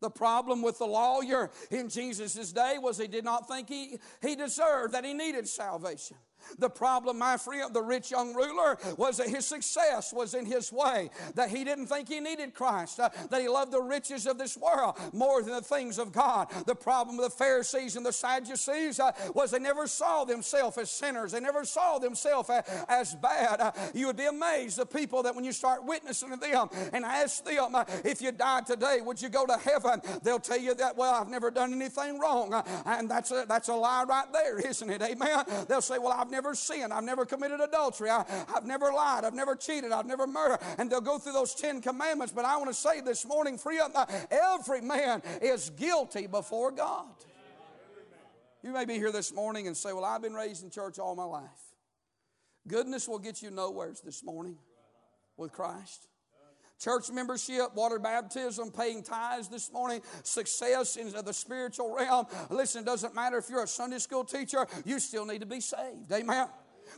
The 0.00 0.10
problem 0.10 0.60
with 0.60 0.78
the 0.78 0.86
lawyer 0.86 1.50
in 1.70 1.88
Jesus' 1.88 2.52
day 2.52 2.76
was 2.78 2.98
he 2.98 3.06
did 3.06 3.24
not 3.24 3.48
think 3.48 3.68
he, 3.68 3.98
he 4.20 4.36
deserved, 4.36 4.92
that 4.92 5.04
he 5.04 5.14
needed 5.14 5.48
salvation. 5.48 6.18
The 6.58 6.70
problem, 6.70 7.18
my 7.18 7.36
friend, 7.36 7.74
the 7.74 7.82
rich 7.82 8.10
young 8.10 8.34
ruler, 8.34 8.78
was 8.96 9.18
that 9.18 9.28
his 9.28 9.46
success 9.46 10.12
was 10.12 10.34
in 10.34 10.46
his 10.46 10.72
way, 10.72 11.10
that 11.34 11.50
he 11.50 11.64
didn't 11.64 11.86
think 11.86 12.08
he 12.08 12.20
needed 12.20 12.54
Christ, 12.54 13.00
uh, 13.00 13.10
that 13.30 13.40
he 13.40 13.48
loved 13.48 13.72
the 13.72 13.82
riches 13.82 14.26
of 14.26 14.38
this 14.38 14.56
world 14.56 14.96
more 15.12 15.42
than 15.42 15.54
the 15.54 15.60
things 15.60 15.98
of 15.98 16.12
God. 16.12 16.48
The 16.66 16.74
problem 16.74 17.16
with 17.16 17.26
the 17.26 17.36
Pharisees 17.36 17.96
and 17.96 18.06
the 18.06 18.12
Sadducees 18.12 19.00
uh, 19.00 19.12
was 19.34 19.50
they 19.50 19.58
never 19.58 19.86
saw 19.86 20.24
themselves 20.24 20.78
as 20.78 20.90
sinners, 20.90 21.32
they 21.32 21.40
never 21.40 21.64
saw 21.64 21.98
themselves 21.98 22.48
uh, 22.48 22.62
as 22.88 23.14
bad. 23.14 23.60
Uh, 23.60 23.72
you 23.94 24.06
would 24.06 24.16
be 24.16 24.26
amazed 24.26 24.78
the 24.78 24.86
people 24.86 25.22
that 25.22 25.34
when 25.34 25.44
you 25.44 25.52
start 25.52 25.84
witnessing 25.84 26.30
to 26.30 26.36
them 26.36 26.68
and 26.92 27.04
ask 27.04 27.44
them, 27.44 27.74
uh, 27.74 27.84
if 28.04 28.22
you 28.22 28.32
died 28.32 28.66
today, 28.66 28.98
would 29.02 29.20
you 29.20 29.28
go 29.28 29.46
to 29.46 29.56
heaven? 29.58 30.00
They'll 30.22 30.38
tell 30.38 30.58
you 30.58 30.74
that, 30.74 30.96
well, 30.96 31.14
I've 31.14 31.28
never 31.28 31.50
done 31.50 31.72
anything 31.72 32.18
wrong. 32.18 32.54
Uh, 32.54 32.62
and 32.86 33.10
that's 33.10 33.30
a, 33.30 33.44
that's 33.48 33.68
a 33.68 33.74
lie 33.74 34.04
right 34.04 34.32
there, 34.32 34.58
isn't 34.58 34.90
it? 34.90 35.02
Amen. 35.02 35.44
They'll 35.68 35.80
say, 35.80 35.98
well, 35.98 36.12
I've 36.12 36.25
never 36.30 36.54
sinned. 36.54 36.92
I've 36.92 37.04
never 37.04 37.24
committed 37.24 37.60
adultery. 37.60 38.10
I, 38.10 38.24
have 38.54 38.64
never 38.64 38.92
lied. 38.92 39.24
I've 39.24 39.34
never 39.34 39.56
cheated. 39.56 39.92
I've 39.92 40.06
never 40.06 40.26
murdered. 40.26 40.58
And 40.78 40.90
they'll 40.90 41.00
go 41.00 41.18
through 41.18 41.32
those 41.32 41.54
Ten 41.54 41.80
Commandments. 41.80 42.32
But 42.32 42.44
I 42.44 42.56
want 42.56 42.68
to 42.68 42.74
say 42.74 43.00
this 43.00 43.26
morning, 43.26 43.58
free 43.58 43.78
up, 43.78 44.10
every 44.30 44.80
man 44.80 45.22
is 45.40 45.70
guilty 45.70 46.26
before 46.26 46.70
God. 46.70 47.06
You 48.62 48.72
may 48.72 48.84
be 48.84 48.94
here 48.94 49.12
this 49.12 49.32
morning 49.32 49.68
and 49.68 49.76
say, 49.76 49.92
Well, 49.92 50.04
I've 50.04 50.22
been 50.22 50.34
raised 50.34 50.64
in 50.64 50.70
church 50.70 50.98
all 50.98 51.14
my 51.14 51.24
life. 51.24 51.44
Goodness 52.66 53.06
will 53.06 53.20
get 53.20 53.42
you 53.42 53.50
nowheres 53.50 54.00
this 54.00 54.24
morning 54.24 54.56
with 55.36 55.52
Christ 55.52 56.08
church 56.78 57.10
membership, 57.10 57.74
water 57.74 57.98
baptism, 57.98 58.70
paying 58.70 59.02
tithes 59.02 59.48
this 59.48 59.72
morning, 59.72 60.00
success 60.22 60.96
in 60.96 61.12
the 61.24 61.32
spiritual 61.32 61.94
realm. 61.94 62.26
Listen, 62.50 62.82
it 62.82 62.86
doesn't 62.86 63.14
matter 63.14 63.38
if 63.38 63.48
you're 63.48 63.64
a 63.64 63.68
Sunday 63.68 63.98
school 63.98 64.24
teacher, 64.24 64.66
you 64.84 64.98
still 64.98 65.24
need 65.24 65.40
to 65.40 65.46
be 65.46 65.60
saved. 65.60 66.10
Amen. 66.12 66.48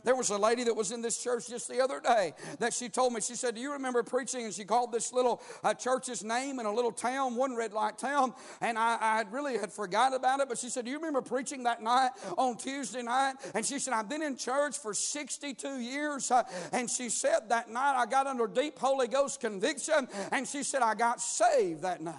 There 0.03 0.15
was 0.15 0.29
a 0.29 0.37
lady 0.37 0.63
that 0.63 0.75
was 0.75 0.91
in 0.91 1.01
this 1.01 1.21
church 1.21 1.47
just 1.47 1.67
the 1.69 1.81
other 1.81 1.99
day 1.99 2.33
that 2.59 2.73
she 2.73 2.89
told 2.89 3.13
me, 3.13 3.21
she 3.21 3.35
said, 3.35 3.55
Do 3.55 3.61
you 3.61 3.73
remember 3.73 4.03
preaching? 4.03 4.45
And 4.45 4.53
she 4.53 4.65
called 4.65 4.91
this 4.91 5.13
little 5.13 5.41
uh, 5.63 5.73
church's 5.73 6.23
name 6.23 6.59
in 6.59 6.65
a 6.65 6.73
little 6.73 6.91
town, 6.91 7.35
one 7.35 7.55
red 7.55 7.73
light 7.73 7.97
town. 7.97 8.33
And 8.61 8.77
I, 8.77 8.97
I 8.99 9.23
really 9.31 9.57
had 9.57 9.71
forgot 9.71 10.13
about 10.13 10.39
it, 10.39 10.49
but 10.49 10.57
she 10.57 10.69
said, 10.69 10.85
Do 10.85 10.91
you 10.91 10.97
remember 10.97 11.21
preaching 11.21 11.63
that 11.63 11.81
night 11.81 12.11
on 12.37 12.57
Tuesday 12.57 13.01
night? 13.01 13.35
And 13.53 13.65
she 13.65 13.79
said, 13.79 13.93
I've 13.93 14.09
been 14.09 14.23
in 14.23 14.37
church 14.37 14.77
for 14.77 14.93
62 14.93 15.79
years. 15.79 16.31
Uh, 16.31 16.43
and 16.71 16.89
she 16.89 17.09
said, 17.09 17.49
That 17.49 17.69
night 17.69 17.95
I 17.95 18.05
got 18.05 18.27
under 18.27 18.47
deep 18.47 18.79
Holy 18.79 19.07
Ghost 19.07 19.39
conviction. 19.39 20.07
And 20.31 20.47
she 20.47 20.63
said, 20.63 20.81
I 20.81 20.95
got 20.95 21.21
saved 21.21 21.81
that 21.83 22.01
night. 22.01 22.15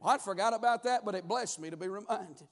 Well, 0.00 0.14
I 0.14 0.18
forgot 0.18 0.54
about 0.54 0.84
that, 0.84 1.04
but 1.04 1.14
it 1.14 1.28
blessed 1.28 1.60
me 1.60 1.70
to 1.70 1.76
be 1.76 1.88
reminded. 1.88 2.48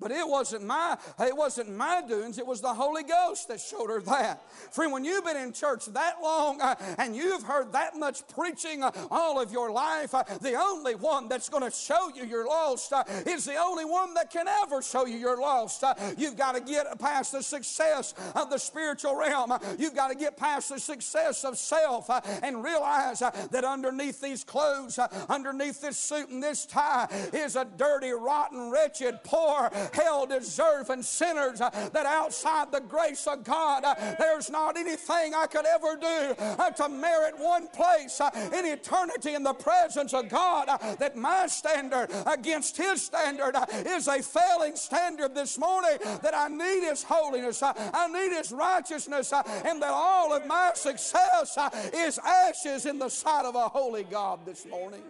But 0.00 0.10
it 0.10 0.26
wasn't 0.26 0.64
my 0.64 0.98
it 1.20 1.36
wasn't 1.36 1.74
my 1.76 2.02
doings. 2.06 2.38
It 2.38 2.46
was 2.46 2.60
the 2.60 2.74
Holy 2.74 3.04
Ghost 3.04 3.46
that 3.46 3.60
showed 3.60 3.90
her 3.90 4.00
that. 4.00 4.42
Friend, 4.72 4.92
when 4.92 5.04
you've 5.04 5.24
been 5.24 5.36
in 5.36 5.52
church 5.52 5.86
that 5.86 6.16
long 6.20 6.60
uh, 6.60 6.74
and 6.98 7.14
you've 7.14 7.44
heard 7.44 7.72
that 7.72 7.96
much 7.96 8.26
preaching 8.26 8.82
uh, 8.82 8.90
all 9.10 9.40
of 9.40 9.52
your 9.52 9.70
life, 9.70 10.12
uh, 10.12 10.24
the 10.40 10.54
only 10.54 10.96
one 10.96 11.28
that's 11.28 11.48
going 11.48 11.62
to 11.62 11.70
show 11.70 12.10
you 12.12 12.24
you're 12.24 12.46
lost 12.46 12.92
uh, 12.92 13.04
is 13.24 13.44
the 13.44 13.54
only 13.54 13.84
one 13.84 14.14
that 14.14 14.32
can 14.32 14.48
ever 14.48 14.82
show 14.82 15.06
you 15.06 15.16
you're 15.16 15.40
lost. 15.40 15.84
Uh, 15.84 15.94
you've 16.18 16.36
got 16.36 16.56
to 16.56 16.60
get 16.60 16.98
past 16.98 17.30
the 17.30 17.42
success 17.42 18.14
of 18.34 18.50
the 18.50 18.58
spiritual 18.58 19.16
realm. 19.16 19.52
Uh, 19.52 19.58
you've 19.78 19.94
got 19.94 20.08
to 20.08 20.16
get 20.16 20.36
past 20.36 20.70
the 20.70 20.80
success 20.80 21.44
of 21.44 21.56
self 21.56 22.10
and 22.42 22.64
realize 22.64 23.20
that 23.20 23.64
underneath 23.64 24.20
these 24.20 24.42
clothes, 24.42 24.98
underneath 25.28 25.80
this 25.80 25.96
suit 25.96 26.30
and 26.30 26.42
this 26.42 26.66
tie, 26.66 27.06
is 27.32 27.54
a 27.54 27.64
dirty, 27.64 28.10
rotten, 28.10 28.72
wretched, 28.72 29.22
poor 29.22 29.70
hell 29.92 30.26
deserving 30.26 31.02
sinners 31.02 31.60
uh, 31.60 31.70
that 31.92 32.06
outside 32.06 32.72
the 32.72 32.80
grace 32.80 33.26
of 33.26 33.44
God, 33.44 33.84
uh, 33.84 33.94
there's 34.18 34.50
not 34.50 34.76
anything 34.76 35.34
I 35.34 35.46
could 35.46 35.66
ever 35.66 35.96
do 35.96 36.34
uh, 36.38 36.70
to 36.70 36.88
merit 36.88 37.34
one 37.38 37.68
place 37.68 38.20
in 38.52 38.66
eternity 38.66 39.34
in 39.34 39.42
the 39.42 39.54
presence 39.54 40.14
of 40.14 40.28
God. 40.28 40.68
That 40.98 41.16
my 41.16 41.46
standard 41.46 42.08
against 42.26 42.76
His 42.76 43.02
standard 43.02 43.54
is 43.86 44.08
a 44.08 44.22
failing 44.22 44.76
standard 44.76 45.34
this 45.34 45.58
morning. 45.58 45.98
That 46.22 46.34
I 46.34 46.48
need 46.48 46.88
His 46.88 47.02
holiness, 47.02 47.62
I 47.62 48.08
need 48.08 48.36
His 48.36 48.52
righteousness, 48.52 49.32
and 49.32 49.82
that 49.82 49.92
all 49.92 50.32
of 50.32 50.46
my 50.46 50.72
success 50.74 51.58
is 51.92 52.18
ashes 52.18 52.86
in 52.86 52.98
the 52.98 53.08
sight 53.08 53.44
of 53.44 53.54
a 53.54 53.68
holy 53.68 54.04
God 54.04 54.40
this 54.46 54.66
morning. 54.66 55.02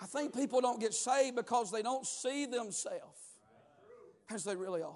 I 0.00 0.06
think 0.06 0.34
people 0.34 0.60
don't 0.60 0.80
get 0.80 0.94
saved 0.94 1.36
because 1.36 1.72
they 1.72 1.82
don't 1.82 2.06
see 2.06 2.46
themselves 2.46 3.27
as 4.32 4.44
they 4.44 4.56
really 4.56 4.82
are. 4.82 4.94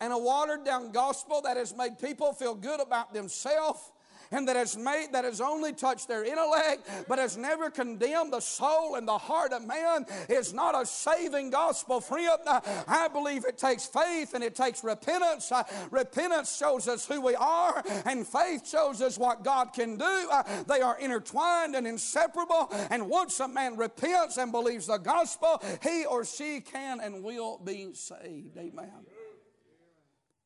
And 0.00 0.12
a 0.12 0.18
watered 0.18 0.64
down 0.64 0.92
gospel 0.92 1.42
that 1.42 1.56
has 1.56 1.76
made 1.76 1.98
people 1.98 2.32
feel 2.32 2.54
good 2.54 2.80
about 2.80 3.12
themselves 3.12 3.92
and 4.30 4.46
that 4.48 4.56
has 4.56 4.76
made 4.76 5.08
that 5.12 5.24
has 5.24 5.40
only 5.40 5.72
touched 5.72 6.08
their 6.08 6.24
intellect, 6.24 6.88
but 7.08 7.18
has 7.18 7.36
never 7.36 7.70
condemned 7.70 8.32
the 8.32 8.40
soul 8.40 8.94
and 8.94 9.06
the 9.06 9.18
heart 9.18 9.52
of 9.52 9.66
man 9.66 10.06
is 10.28 10.52
not 10.52 10.80
a 10.80 10.86
saving 10.86 11.50
gospel, 11.50 12.00
friend. 12.00 12.20
I 12.46 13.08
believe 13.12 13.44
it 13.44 13.58
takes 13.58 13.86
faith 13.86 14.34
and 14.34 14.44
it 14.44 14.54
takes 14.54 14.84
repentance. 14.84 15.50
Uh, 15.50 15.62
repentance 15.90 16.56
shows 16.56 16.86
us 16.88 17.06
who 17.06 17.20
we 17.20 17.34
are, 17.34 17.82
and 18.04 18.26
faith 18.26 18.68
shows 18.68 19.00
us 19.00 19.18
what 19.18 19.42
God 19.42 19.72
can 19.72 19.96
do. 19.96 20.28
Uh, 20.30 20.42
they 20.64 20.80
are 20.80 20.98
intertwined 20.98 21.74
and 21.74 21.86
inseparable. 21.86 22.72
And 22.90 23.08
once 23.08 23.40
a 23.40 23.48
man 23.48 23.76
repents 23.76 24.36
and 24.36 24.52
believes 24.52 24.86
the 24.86 24.98
gospel, 24.98 25.62
he 25.82 26.04
or 26.04 26.24
she 26.24 26.60
can 26.60 27.00
and 27.00 27.22
will 27.22 27.58
be 27.58 27.88
saved. 27.94 28.56
Amen. 28.56 28.90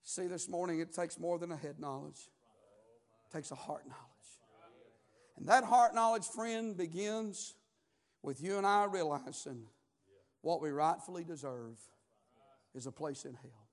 See, 0.03 0.27
this 0.27 0.49
morning 0.49 0.81
it 0.81 0.92
takes 0.94 1.18
more 1.18 1.38
than 1.38 1.51
a 1.51 1.57
head 1.57 1.81
knowledge, 1.81 2.29
takes 3.35 3.51
a 3.51 3.57
heart 3.57 3.83
knowledge. 3.87 4.01
And 5.37 5.49
that 5.49 5.64
heart 5.64 5.94
knowledge, 5.94 6.25
friend, 6.25 6.77
begins 6.77 7.55
with 8.23 8.40
you 8.40 8.57
and 8.57 8.66
I 8.66 8.85
realizing 8.85 9.64
what 10.42 10.62
we 10.62 10.70
rightfully 10.70 11.25
deserve 11.25 11.79
is 12.75 12.87
a 12.87 12.92
place 12.92 13.25
in 13.25 13.35
hell. 13.35 13.66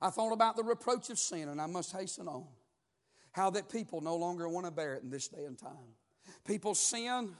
I 0.00 0.10
thought 0.10 0.32
about 0.32 0.56
the 0.56 0.62
reproach 0.62 1.10
of 1.10 1.18
sin, 1.18 1.48
and 1.48 1.60
I 1.60 1.66
must 1.66 1.92
hasten 1.92 2.28
on. 2.28 2.46
How 3.32 3.50
that 3.50 3.68
people 3.68 4.00
no 4.00 4.16
longer 4.16 4.48
want 4.48 4.66
to 4.66 4.72
bear 4.72 4.94
it 4.94 5.02
in 5.02 5.10
this 5.10 5.28
day 5.28 5.44
and 5.44 5.58
time. 5.58 5.94
People 6.46 6.74
sin, 6.74 7.34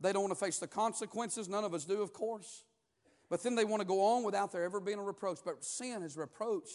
they 0.00 0.12
don't 0.12 0.22
want 0.22 0.36
to 0.36 0.44
face 0.44 0.58
the 0.58 0.66
consequences. 0.66 1.48
None 1.48 1.64
of 1.64 1.74
us 1.74 1.84
do, 1.84 2.02
of 2.02 2.12
course. 2.12 2.64
But 3.28 3.42
then 3.42 3.54
they 3.54 3.64
want 3.64 3.82
to 3.82 3.86
go 3.86 4.00
on 4.00 4.24
without 4.24 4.52
there 4.52 4.64
ever 4.64 4.80
being 4.80 4.98
a 4.98 5.02
reproach. 5.02 5.38
But 5.44 5.64
sin 5.64 6.02
is 6.02 6.16
reproach 6.16 6.70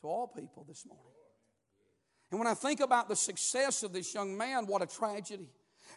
to 0.00 0.06
all 0.06 0.26
people 0.26 0.64
this 0.68 0.84
morning. 0.86 1.17
And 2.30 2.38
when 2.38 2.46
I 2.46 2.54
think 2.54 2.80
about 2.80 3.08
the 3.08 3.16
success 3.16 3.82
of 3.82 3.92
this 3.92 4.14
young 4.14 4.36
man, 4.36 4.66
what 4.66 4.82
a 4.82 4.86
tragedy. 4.86 5.48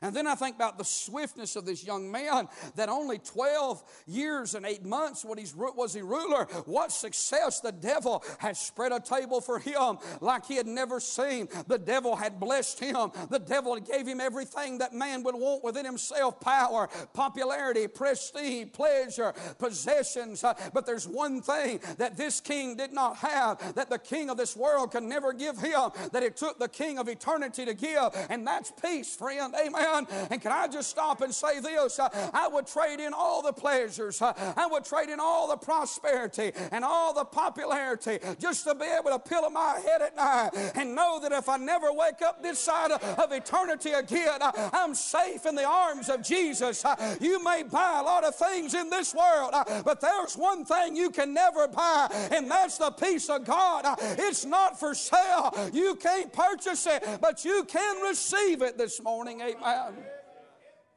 And 0.01 0.15
then 0.15 0.25
I 0.25 0.33
think 0.33 0.55
about 0.55 0.79
the 0.79 0.83
swiftness 0.83 1.55
of 1.55 1.65
this 1.65 1.85
young 1.85 2.11
man 2.11 2.47
that 2.75 2.89
only 2.89 3.19
12 3.19 3.83
years 4.07 4.55
and 4.55 4.65
eight 4.65 4.83
months 4.83 5.23
when 5.23 5.37
he's, 5.37 5.55
was 5.55 5.93
he 5.93 6.01
ruler. 6.01 6.45
What 6.65 6.91
success 6.91 7.59
the 7.59 7.71
devil 7.71 8.23
has 8.39 8.59
spread 8.59 8.91
a 8.91 8.99
table 8.99 9.41
for 9.41 9.59
him 9.59 9.99
like 10.19 10.45
he 10.45 10.55
had 10.55 10.65
never 10.65 10.99
seen. 10.99 11.49
The 11.67 11.77
devil 11.77 12.15
had 12.15 12.39
blessed 12.39 12.79
him. 12.79 13.11
The 13.29 13.39
devil 13.39 13.77
gave 13.79 14.07
him 14.07 14.19
everything 14.19 14.79
that 14.79 14.93
man 14.93 15.21
would 15.23 15.35
want 15.35 15.63
within 15.63 15.85
himself 15.85 16.39
power, 16.39 16.89
popularity, 17.13 17.87
prestige, 17.87 18.69
pleasure, 18.73 19.33
possessions. 19.59 20.43
Uh, 20.43 20.55
but 20.73 20.87
there's 20.87 21.07
one 21.07 21.41
thing 21.41 21.79
that 21.99 22.17
this 22.17 22.41
king 22.41 22.75
did 22.75 22.91
not 22.91 23.17
have 23.17 23.75
that 23.75 23.89
the 23.89 23.99
king 23.99 24.31
of 24.31 24.37
this 24.37 24.55
world 24.55 24.91
can 24.91 25.07
never 25.07 25.31
give 25.31 25.59
him, 25.59 25.91
that 26.11 26.23
it 26.23 26.37
took 26.37 26.57
the 26.57 26.67
king 26.67 26.97
of 26.97 27.07
eternity 27.07 27.65
to 27.65 27.73
give, 27.75 28.09
and 28.29 28.47
that's 28.47 28.71
peace, 28.81 29.15
friend. 29.15 29.53
Amen. 29.59 29.90
And 30.29 30.41
can 30.41 30.51
I 30.51 30.67
just 30.67 30.89
stop 30.89 31.21
and 31.21 31.33
say 31.33 31.59
this? 31.59 31.99
Uh, 31.99 32.09
I 32.33 32.47
would 32.47 32.67
trade 32.67 32.99
in 32.99 33.13
all 33.13 33.41
the 33.41 33.53
pleasures, 33.53 34.21
uh, 34.21 34.33
I 34.57 34.67
would 34.67 34.85
trade 34.85 35.09
in 35.09 35.19
all 35.19 35.47
the 35.47 35.57
prosperity 35.57 36.51
and 36.71 36.83
all 36.83 37.13
the 37.13 37.25
popularity 37.25 38.19
just 38.39 38.63
to 38.65 38.75
be 38.75 38.85
able 38.85 39.11
to 39.11 39.19
pillow 39.19 39.49
my 39.49 39.79
head 39.85 40.01
at 40.01 40.15
night 40.15 40.49
and 40.75 40.95
know 40.95 41.19
that 41.21 41.31
if 41.31 41.49
I 41.49 41.57
never 41.57 41.91
wake 41.91 42.21
up 42.25 42.41
this 42.41 42.59
side 42.59 42.91
of 42.91 43.31
eternity 43.31 43.91
again, 43.91 44.39
I'm 44.73 44.95
safe 44.95 45.45
in 45.45 45.55
the 45.55 45.65
arms 45.65 46.09
of 46.09 46.23
Jesus. 46.23 46.83
Uh, 46.85 47.17
you 47.19 47.43
may 47.43 47.63
buy 47.63 47.99
a 47.99 48.03
lot 48.03 48.23
of 48.23 48.35
things 48.35 48.73
in 48.73 48.89
this 48.89 49.13
world, 49.13 49.53
but 49.83 50.01
there's 50.01 50.35
one 50.35 50.65
thing 50.65 50.95
you 50.95 51.09
can 51.09 51.33
never 51.33 51.67
buy, 51.67 52.07
and 52.31 52.49
that's 52.49 52.77
the 52.77 52.91
peace 52.91 53.29
of 53.29 53.45
God. 53.45 53.85
It's 54.01 54.45
not 54.45 54.79
for 54.79 54.93
sale. 54.93 55.53
You 55.73 55.95
can't 55.95 56.31
purchase 56.31 56.85
it, 56.87 57.03
but 57.21 57.43
you 57.45 57.63
can 57.63 58.01
receive 58.01 58.61
it 58.61 58.77
this 58.77 59.01
morning. 59.01 59.41
Amen. 59.41 59.55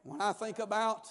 When 0.03 0.21
I 0.21 0.33
think 0.33 0.59
about 0.59 1.07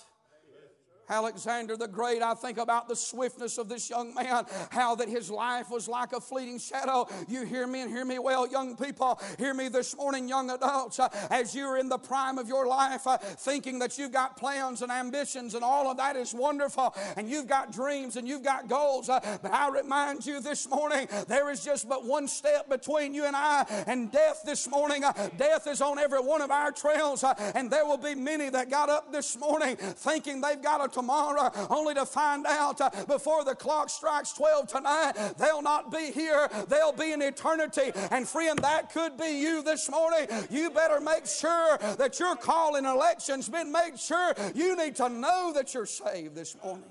Alexander 1.09 1.77
the 1.77 1.89
Great, 1.89 2.23
I 2.23 2.35
think 2.35 2.59
about 2.59 2.89
the 2.89 2.97
swiftness 2.97 3.59
of 3.59 3.69
this 3.69 3.91
young 3.91 4.15
man, 4.15 4.45
how 4.71 4.95
that 4.97 5.09
his 5.09 5.31
life 5.31 5.71
was 5.71 5.89
like 5.89 6.13
a 6.13 6.21
fleeting 6.21 6.59
shadow. 6.59 7.07
You 7.29 7.45
hear 7.45 7.67
me 7.67 7.83
and 7.83 7.91
hear 7.91 8.05
me 8.05 8.19
well, 8.19 8.49
young 8.49 8.77
people. 8.77 9.21
Hear 9.39 9.55
me 9.55 9.69
this 9.69 9.97
morning, 9.97 10.29
young 10.29 10.51
adults, 10.51 10.99
uh, 10.99 11.09
as 11.31 11.55
you're 11.55 11.79
in 11.79 11.89
the 11.89 11.99
prime 11.99 12.39
of 12.39 12.49
your 12.49 12.67
life, 12.67 13.07
uh, 13.07 13.19
thinking 13.19 13.79
that 13.81 13.99
you've 13.99 14.13
got 14.13 14.37
plans 14.37 14.83
and 14.83 14.91
ambitions 14.91 15.55
and 15.55 15.63
all 15.63 15.91
of 15.91 15.97
that 15.97 16.17
is 16.17 16.35
wonderful, 16.35 16.95
and 17.17 17.29
you've 17.29 17.47
got 17.47 17.73
dreams 17.73 18.17
and 18.17 18.27
you've 18.27 18.43
got 18.43 18.69
goals. 18.69 19.09
Uh, 19.09 19.21
but 19.43 19.53
I 19.53 19.69
remind 19.69 20.25
you 20.27 20.41
this 20.41 20.69
morning, 20.69 21.09
there 21.29 21.51
is 21.51 21.65
just 21.65 21.89
but 21.89 22.05
one 22.05 22.29
step 22.29 22.69
between 22.69 23.15
you 23.15 23.25
and 23.25 23.37
I 23.37 23.65
and 23.87 24.11
death 24.11 24.43
this 24.45 24.69
morning. 24.69 25.03
Death 25.37 25.67
is 25.67 25.81
on 25.81 25.99
every 25.99 26.21
one 26.21 26.41
of 26.41 26.51
our 26.51 26.73
trails, 26.73 27.25
and 27.55 27.71
there 27.71 27.85
will 27.85 27.99
be 27.99 28.15
many 28.15 28.49
that 28.51 28.71
got 28.71 28.89
up 28.89 29.13
this 29.13 29.39
morning 29.39 29.77
thinking 29.77 30.41
they've 30.41 30.63
got 30.63 30.85
a 30.85 30.94
tomorrow, 30.95 31.51
only 31.69 31.95
to 31.95 32.07
find 32.07 32.47
out 32.47 32.81
uh, 32.81 32.91
before 33.07 33.45
the 33.45 33.55
clock 33.55 33.91
strikes 33.91 34.33
12 34.33 34.69
tonight, 34.69 35.13
they'll 35.39 35.63
not 35.63 35.91
be 35.93 36.11
here, 36.13 36.49
they'll 36.69 36.93
be 36.93 37.13
in 37.13 37.21
eternity. 37.21 37.93
And 38.11 38.27
friend, 38.27 38.59
that 38.61 38.93
could 38.93 39.19
be 39.19 39.41
you 39.41 39.63
this 39.63 39.91
morning. 39.91 40.27
You 40.51 40.71
better 40.71 41.01
make 41.01 41.27
sure 41.27 41.79
that 41.99 42.19
your 42.19 42.37
call 42.37 42.77
in 42.77 42.87
election's 42.87 43.49
been 43.49 43.71
made 43.71 43.99
sure. 43.99 44.35
You 44.55 44.77
need 44.77 44.97
to 44.97 45.09
know 45.09 45.53
that 45.55 45.75
you're 45.75 45.87
saved 45.87 46.35
this 46.35 46.57
morning. 46.63 46.85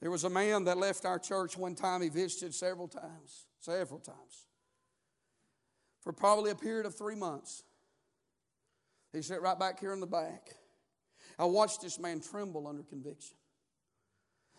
There 0.00 0.10
was 0.10 0.24
a 0.24 0.30
man 0.30 0.64
that 0.64 0.78
left 0.78 1.04
our 1.04 1.18
church 1.18 1.56
one 1.56 1.74
time. 1.74 2.00
He 2.00 2.08
visited 2.08 2.54
several 2.54 2.88
times, 2.88 3.46
several 3.60 4.00
times, 4.00 4.46
for 6.00 6.12
probably 6.12 6.50
a 6.50 6.54
period 6.54 6.86
of 6.86 6.96
three 6.96 7.14
months. 7.14 7.62
He 9.12 9.22
sat 9.22 9.42
right 9.42 9.58
back 9.58 9.80
here 9.80 9.92
in 9.92 10.00
the 10.00 10.06
back. 10.06 10.56
I 11.40 11.46
watched 11.46 11.80
this 11.80 11.98
man 11.98 12.20
tremble 12.20 12.66
under 12.66 12.82
conviction. 12.82 13.34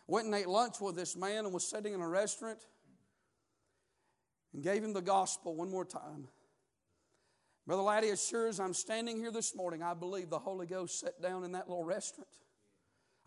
Went 0.08 0.26
and 0.26 0.34
ate 0.34 0.48
lunch 0.48 0.82
with 0.82 0.96
this 0.96 1.16
man 1.16 1.46
and 1.46 1.54
was 1.54 1.68
sitting 1.68 1.94
in 1.94 2.02
a 2.02 2.08
restaurant 2.08 2.58
and 4.52 4.64
gave 4.64 4.84
him 4.84 4.92
the 4.92 5.02
gospel 5.02 5.56
one 5.56 5.70
more 5.70 5.86
time. 5.86 6.28
Brother 7.68 7.84
Laddie, 7.84 8.10
as 8.10 8.28
sure 8.28 8.48
as 8.48 8.60
I'm 8.60 8.74
standing 8.74 9.18
here 9.18 9.32
this 9.32 9.56
morning, 9.56 9.84
I 9.84 9.94
believe 9.94 10.32
the 10.32 10.40
Holy 10.40 10.66
Ghost 10.66 11.00
sat 11.00 11.22
down 11.22 11.44
in 11.44 11.52
that 11.52 11.70
little 11.70 11.84
restaurant. 11.84 12.28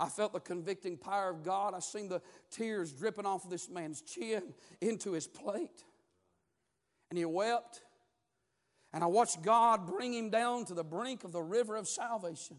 I 0.01 0.09
felt 0.09 0.33
the 0.33 0.40
convicting 0.40 0.99
power 0.99 1.31
of 1.31 1.45
God. 1.45 1.75
I 1.75 1.79
seen 1.79 2.09
the 2.09 2.23
tears 2.51 2.93
dripping 2.93 3.25
off 3.25 3.45
of 3.45 3.51
this 3.51 3.71
man's 3.71 4.03
chin 4.03 4.53
into 4.81 5.12
his 5.12 5.29
plate. 5.29 5.85
And 7.09 7.17
he 7.17 7.25
wept. 7.25 7.83
And 8.93 9.05
I 9.05 9.07
watched 9.07 9.43
God 9.43 9.87
bring 9.87 10.12
him 10.12 10.31
down 10.31 10.64
to 10.64 10.75
the 10.75 10.83
brink 10.83 11.23
of 11.23 11.31
the 11.31 11.43
river 11.43 11.77
of 11.77 11.87
salvation. 11.87 12.57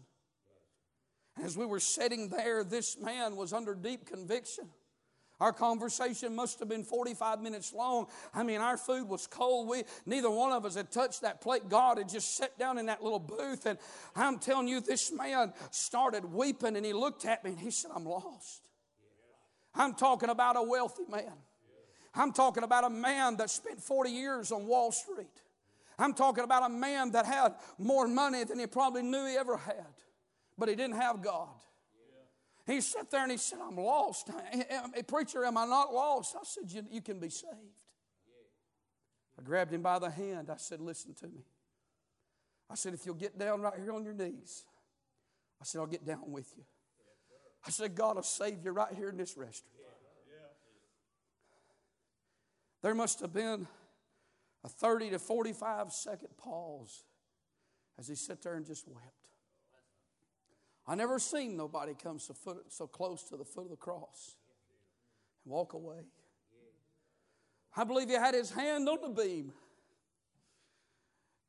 As 1.42 1.56
we 1.56 1.66
were 1.66 1.80
sitting 1.80 2.28
there, 2.28 2.64
this 2.64 2.98
man 2.98 3.36
was 3.36 3.52
under 3.52 3.74
deep 3.74 4.06
conviction. 4.06 4.68
Our 5.38 5.52
conversation 5.52 6.34
must 6.34 6.60
have 6.60 6.68
been 6.68 6.82
45 6.82 7.42
minutes 7.42 7.74
long. 7.74 8.06
I 8.32 8.42
mean, 8.42 8.62
our 8.62 8.78
food 8.78 9.06
was 9.06 9.26
cold. 9.26 9.68
We 9.68 9.84
neither 10.06 10.30
one 10.30 10.52
of 10.52 10.64
us 10.64 10.76
had 10.76 10.90
touched 10.90 11.20
that 11.20 11.42
plate. 11.42 11.68
God 11.68 11.98
had 11.98 12.08
just 12.08 12.36
sat 12.36 12.58
down 12.58 12.78
in 12.78 12.86
that 12.86 13.02
little 13.02 13.18
booth, 13.18 13.66
and 13.66 13.78
I'm 14.14 14.38
telling 14.38 14.66
you, 14.66 14.80
this 14.80 15.12
man 15.12 15.52
started 15.70 16.24
weeping, 16.24 16.74
and 16.74 16.86
he 16.86 16.94
looked 16.94 17.26
at 17.26 17.44
me 17.44 17.50
and 17.50 17.60
he 17.60 17.70
said, 17.70 17.90
"I'm 17.94 18.06
lost." 18.06 18.66
I'm 19.74 19.94
talking 19.94 20.30
about 20.30 20.56
a 20.56 20.62
wealthy 20.62 21.04
man. 21.06 21.34
I'm 22.14 22.32
talking 22.32 22.62
about 22.62 22.84
a 22.84 22.90
man 22.90 23.36
that 23.36 23.50
spent 23.50 23.82
40 23.82 24.10
years 24.10 24.50
on 24.52 24.66
Wall 24.66 24.90
Street. 24.90 25.42
I'm 25.98 26.14
talking 26.14 26.44
about 26.44 26.62
a 26.62 26.70
man 26.70 27.10
that 27.12 27.26
had 27.26 27.56
more 27.76 28.08
money 28.08 28.42
than 28.44 28.58
he 28.58 28.66
probably 28.66 29.02
knew 29.02 29.26
he 29.26 29.36
ever 29.36 29.58
had 29.58 29.92
but 30.58 30.68
he 30.68 30.74
didn't 30.74 30.96
have 30.96 31.22
God. 31.22 31.48
He 32.66 32.80
sat 32.80 33.10
there 33.10 33.22
and 33.22 33.30
he 33.30 33.38
said, 33.38 33.60
I'm 33.62 33.76
lost. 33.76 34.28
Hey, 34.52 35.02
preacher, 35.06 35.44
am 35.44 35.56
I 35.56 35.66
not 35.66 35.94
lost? 35.94 36.34
I 36.36 36.44
said, 36.44 36.70
you, 36.70 36.82
you 36.90 37.00
can 37.00 37.20
be 37.20 37.28
saved. 37.28 37.54
I 39.38 39.42
grabbed 39.42 39.72
him 39.72 39.82
by 39.82 39.98
the 39.98 40.10
hand. 40.10 40.50
I 40.50 40.56
said, 40.56 40.80
Listen 40.80 41.14
to 41.14 41.28
me. 41.28 41.44
I 42.70 42.74
said, 42.74 42.94
If 42.94 43.04
you'll 43.04 43.14
get 43.14 43.38
down 43.38 43.60
right 43.60 43.74
here 43.78 43.92
on 43.92 44.02
your 44.02 44.14
knees, 44.14 44.64
I 45.60 45.64
said, 45.64 45.80
I'll 45.80 45.86
get 45.86 46.06
down 46.06 46.30
with 46.32 46.52
you. 46.56 46.64
I 47.66 47.70
said, 47.70 47.94
God 47.94 48.16
will 48.16 48.22
save 48.22 48.64
you 48.64 48.70
right 48.70 48.92
here 48.94 49.08
in 49.08 49.16
this 49.16 49.36
restaurant. 49.36 49.72
There 52.82 52.94
must 52.94 53.20
have 53.20 53.32
been 53.32 53.66
a 54.64 54.68
30 54.68 55.10
to 55.10 55.18
45 55.18 55.92
second 55.92 56.28
pause 56.38 57.04
as 57.98 58.06
he 58.06 58.14
sat 58.14 58.42
there 58.42 58.54
and 58.54 58.64
just 58.64 58.86
wept. 58.86 59.25
I 60.88 60.94
never 60.94 61.18
seen 61.18 61.56
nobody 61.56 61.94
come 61.94 62.18
so, 62.18 62.34
foot, 62.34 62.64
so 62.68 62.86
close 62.86 63.24
to 63.24 63.36
the 63.36 63.44
foot 63.44 63.64
of 63.64 63.70
the 63.70 63.76
cross 63.76 64.36
and 65.44 65.52
walk 65.52 65.72
away. 65.72 66.04
I 67.76 67.84
believe 67.84 68.08
he 68.08 68.14
had 68.14 68.34
his 68.34 68.50
hand 68.50 68.88
on 68.88 68.98
the 69.02 69.22
beam. 69.22 69.52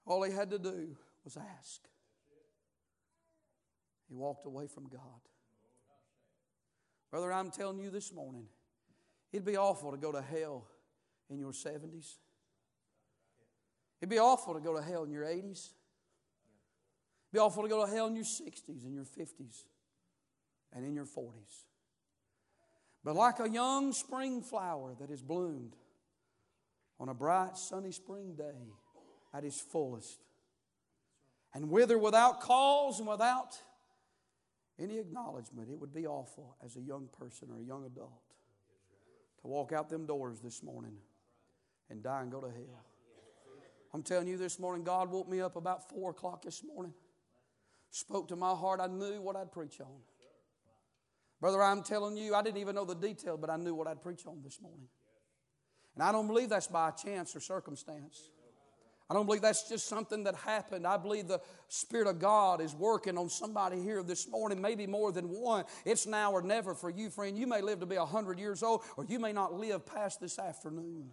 All 0.05 0.23
he 0.23 0.31
had 0.31 0.49
to 0.51 0.59
do 0.59 0.95
was 1.23 1.37
ask. 1.37 1.81
He 4.09 4.15
walked 4.15 4.45
away 4.45 4.67
from 4.67 4.87
God. 4.87 5.01
Brother, 7.11 7.31
I'm 7.31 7.51
telling 7.51 7.79
you 7.79 7.89
this 7.89 8.13
morning, 8.13 8.47
it'd 9.31 9.45
be 9.45 9.57
awful 9.57 9.91
to 9.91 9.97
go 9.97 10.11
to 10.11 10.21
hell 10.21 10.65
in 11.29 11.39
your 11.39 11.51
70s. 11.51 12.15
It'd 14.01 14.09
be 14.09 14.19
awful 14.19 14.53
to 14.53 14.59
go 14.59 14.75
to 14.75 14.81
hell 14.81 15.03
in 15.03 15.11
your 15.11 15.23
80s. 15.23 15.69
Be 17.31 17.39
awful 17.39 17.63
to 17.63 17.69
go 17.69 17.85
to 17.85 17.91
hell 17.91 18.07
in 18.07 18.15
your 18.15 18.25
60s, 18.25 18.85
in 18.85 18.93
your 18.93 19.03
50s, 19.03 19.63
and 20.73 20.85
in 20.85 20.95
your 20.95 21.05
40s. 21.05 21.65
But 23.03 23.15
like 23.15 23.39
a 23.39 23.49
young 23.49 23.93
spring 23.93 24.41
flower 24.41 24.95
that 24.99 25.09
has 25.09 25.21
bloomed 25.21 25.75
on 26.99 27.09
a 27.09 27.13
bright 27.13 27.57
sunny 27.57 27.91
spring 27.91 28.35
day 28.35 28.73
at 29.33 29.43
its 29.43 29.59
fullest, 29.59 30.19
and 31.53 31.69
wither 31.69 31.97
without 31.97 32.41
cause 32.41 32.99
and 32.99 33.07
without 33.07 33.57
any 34.79 34.97
acknowledgement, 34.99 35.69
it 35.69 35.79
would 35.79 35.93
be 35.93 36.05
awful 36.05 36.55
as 36.63 36.75
a 36.75 36.81
young 36.81 37.07
person 37.17 37.49
or 37.51 37.59
a 37.59 37.63
young 37.63 37.85
adult 37.85 38.21
to 39.41 39.47
walk 39.47 39.71
out 39.71 39.89
them 39.89 40.05
doors 40.05 40.39
this 40.39 40.63
morning 40.63 40.97
and 41.89 42.03
die 42.03 42.21
and 42.21 42.31
go 42.31 42.41
to 42.41 42.47
hell. 42.47 42.85
I'm 43.93 44.03
telling 44.03 44.27
you 44.27 44.37
this 44.37 44.59
morning, 44.59 44.83
God 44.83 45.09
woke 45.09 45.29
me 45.29 45.41
up 45.41 45.55
about 45.55 45.89
4 45.89 46.11
o'clock 46.11 46.43
this 46.43 46.63
morning, 46.63 46.93
spoke 47.97 48.27
to 48.29 48.35
my 48.35 48.53
heart. 48.53 48.79
I 48.79 48.87
knew 48.87 49.21
what 49.21 49.35
I'd 49.35 49.51
preach 49.51 49.81
on. 49.81 50.01
Brother, 51.39 51.61
I'm 51.61 51.83
telling 51.83 52.17
you, 52.17 52.33
I 52.33 52.41
didn't 52.41 52.57
even 52.57 52.75
know 52.75 52.85
the 52.85 52.95
detail, 52.95 53.37
but 53.37 53.49
I 53.49 53.57
knew 53.57 53.75
what 53.75 53.87
I'd 53.87 54.01
preach 54.01 54.25
on 54.25 54.41
this 54.43 54.59
morning. 54.61 54.87
And 55.95 56.03
I 56.03 56.11
don't 56.11 56.27
believe 56.27 56.49
that's 56.49 56.67
by 56.67 56.91
chance 56.91 57.35
or 57.35 57.39
circumstance. 57.39 58.29
I 59.09 59.13
don't 59.13 59.25
believe 59.25 59.41
that's 59.41 59.69
just 59.69 59.87
something 59.87 60.25
that 60.25 60.35
happened. 60.35 60.85
I 60.85 60.97
believe 60.97 61.27
the 61.27 61.39
Spirit 61.69 62.07
of 62.07 62.19
God 62.19 62.59
is 62.59 62.75
working 62.75 63.17
on 63.17 63.29
somebody 63.29 63.81
here 63.81 64.03
this 64.03 64.27
morning, 64.27 64.61
maybe 64.61 64.85
more 64.85 65.11
than 65.13 65.29
one. 65.29 65.63
It's 65.85 66.05
now 66.05 66.33
or 66.33 66.41
never 66.41 66.75
for 66.75 66.89
you, 66.89 67.09
friend. 67.09 67.37
You 67.37 67.47
may 67.47 67.61
live 67.61 67.79
to 67.79 67.85
be 67.85 67.97
100 67.97 68.37
years 68.37 68.63
old, 68.63 68.81
or 68.97 69.05
you 69.05 69.17
may 69.17 69.31
not 69.31 69.53
live 69.53 69.85
past 69.85 70.19
this 70.19 70.37
afternoon. 70.37 71.11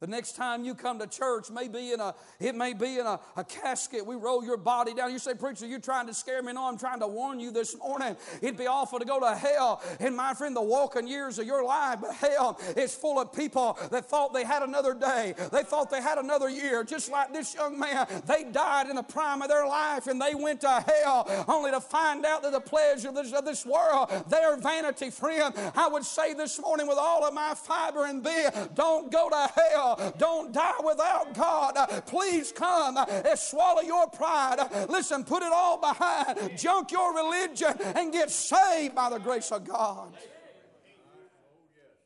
The 0.00 0.06
next 0.06 0.36
time 0.36 0.64
you 0.64 0.76
come 0.76 1.00
to 1.00 1.08
church 1.08 1.50
may 1.50 1.66
be 1.66 1.92
in 1.92 1.98
a, 1.98 2.14
it 2.38 2.54
may 2.54 2.72
be 2.72 3.00
in 3.00 3.06
a, 3.06 3.18
a, 3.36 3.42
casket. 3.42 4.06
We 4.06 4.14
roll 4.14 4.44
your 4.44 4.56
body 4.56 4.94
down. 4.94 5.10
You 5.10 5.18
say, 5.18 5.34
Preacher, 5.34 5.66
you're 5.66 5.80
trying 5.80 6.06
to 6.06 6.14
scare 6.14 6.40
me. 6.40 6.52
No, 6.52 6.68
I'm 6.68 6.78
trying 6.78 7.00
to 7.00 7.08
warn 7.08 7.40
you 7.40 7.50
this 7.50 7.76
morning. 7.76 8.16
It'd 8.40 8.56
be 8.56 8.68
awful 8.68 9.00
to 9.00 9.04
go 9.04 9.18
to 9.18 9.34
hell. 9.34 9.82
And 9.98 10.16
my 10.16 10.34
friend, 10.34 10.54
the 10.54 10.62
walking 10.62 11.08
years 11.08 11.40
of 11.40 11.46
your 11.46 11.64
life, 11.64 11.98
but 12.00 12.14
hell 12.14 12.60
is 12.76 12.94
full 12.94 13.18
of 13.18 13.32
people 13.32 13.76
that 13.90 14.04
thought 14.04 14.32
they 14.32 14.44
had 14.44 14.62
another 14.62 14.94
day. 14.94 15.34
They 15.50 15.64
thought 15.64 15.90
they 15.90 16.00
had 16.00 16.18
another 16.18 16.48
year. 16.48 16.84
Just 16.84 17.10
like 17.10 17.32
this 17.32 17.56
young 17.56 17.76
man, 17.76 18.06
they 18.24 18.44
died 18.44 18.88
in 18.88 18.94
the 18.94 19.02
prime 19.02 19.42
of 19.42 19.48
their 19.48 19.66
life 19.66 20.06
and 20.06 20.22
they 20.22 20.36
went 20.36 20.60
to 20.60 20.84
hell 21.02 21.44
only 21.48 21.72
to 21.72 21.80
find 21.80 22.24
out 22.24 22.42
that 22.42 22.52
the 22.52 22.60
pleasure 22.60 23.08
of 23.08 23.16
this, 23.16 23.32
of 23.32 23.44
this 23.44 23.66
world, 23.66 24.10
their 24.28 24.56
vanity, 24.58 25.10
friend. 25.10 25.52
I 25.74 25.88
would 25.88 26.04
say 26.04 26.34
this 26.34 26.60
morning 26.60 26.86
with 26.86 26.98
all 26.98 27.24
of 27.24 27.34
my 27.34 27.54
fiber 27.54 28.04
and 28.04 28.22
being, 28.22 28.46
don't 28.76 29.10
go 29.10 29.28
to 29.28 29.50
hell 29.56 29.87
don't 30.18 30.52
die 30.52 30.80
without 30.84 31.34
God. 31.34 32.02
Please 32.06 32.52
come 32.52 32.96
and 32.96 33.38
swallow 33.38 33.82
your 33.82 34.08
pride. 34.08 34.58
Listen, 34.88 35.24
put 35.24 35.42
it 35.42 35.52
all 35.52 35.78
behind. 35.80 36.58
Junk 36.58 36.92
your 36.92 37.14
religion 37.14 37.74
and 37.94 38.12
get 38.12 38.30
saved 38.30 38.94
by 38.94 39.10
the 39.10 39.18
grace 39.18 39.52
of 39.52 39.64
God. 39.64 40.16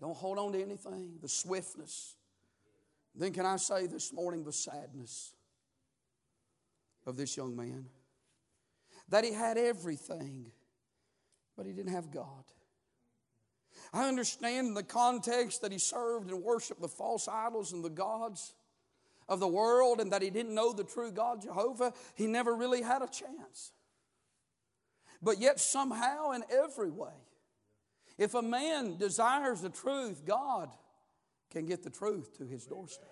Don't 0.00 0.16
hold 0.16 0.38
on 0.38 0.52
to 0.52 0.60
anything. 0.60 1.18
The 1.20 1.28
swiftness. 1.28 2.16
Then, 3.14 3.32
can 3.32 3.46
I 3.46 3.56
say 3.56 3.86
this 3.86 4.12
morning 4.12 4.42
the 4.42 4.52
sadness 4.52 5.32
of 7.06 7.16
this 7.16 7.36
young 7.36 7.54
man? 7.54 7.86
That 9.08 9.24
he 9.24 9.32
had 9.32 9.58
everything, 9.58 10.50
but 11.56 11.66
he 11.66 11.72
didn't 11.72 11.92
have 11.92 12.10
God. 12.10 12.44
I 13.92 14.08
understand 14.08 14.68
in 14.68 14.74
the 14.74 14.82
context 14.82 15.60
that 15.60 15.72
he 15.72 15.78
served 15.78 16.30
and 16.30 16.42
worshiped 16.42 16.80
the 16.80 16.88
false 16.88 17.28
idols 17.28 17.72
and 17.72 17.84
the 17.84 17.90
gods 17.90 18.54
of 19.28 19.38
the 19.38 19.48
world 19.48 20.00
and 20.00 20.12
that 20.12 20.22
he 20.22 20.30
didn't 20.30 20.54
know 20.54 20.72
the 20.72 20.84
true 20.84 21.12
God 21.12 21.42
Jehovah. 21.42 21.92
He 22.14 22.26
never 22.26 22.54
really 22.54 22.82
had 22.82 23.02
a 23.02 23.06
chance. 23.06 23.72
But 25.22 25.40
yet, 25.40 25.60
somehow, 25.60 26.32
in 26.32 26.42
every 26.50 26.90
way, 26.90 27.12
if 28.18 28.34
a 28.34 28.42
man 28.42 28.96
desires 28.96 29.60
the 29.60 29.70
truth, 29.70 30.24
God 30.26 30.70
can 31.50 31.66
get 31.66 31.82
the 31.82 31.90
truth 31.90 32.36
to 32.38 32.44
his 32.44 32.64
doorstep. 32.66 33.11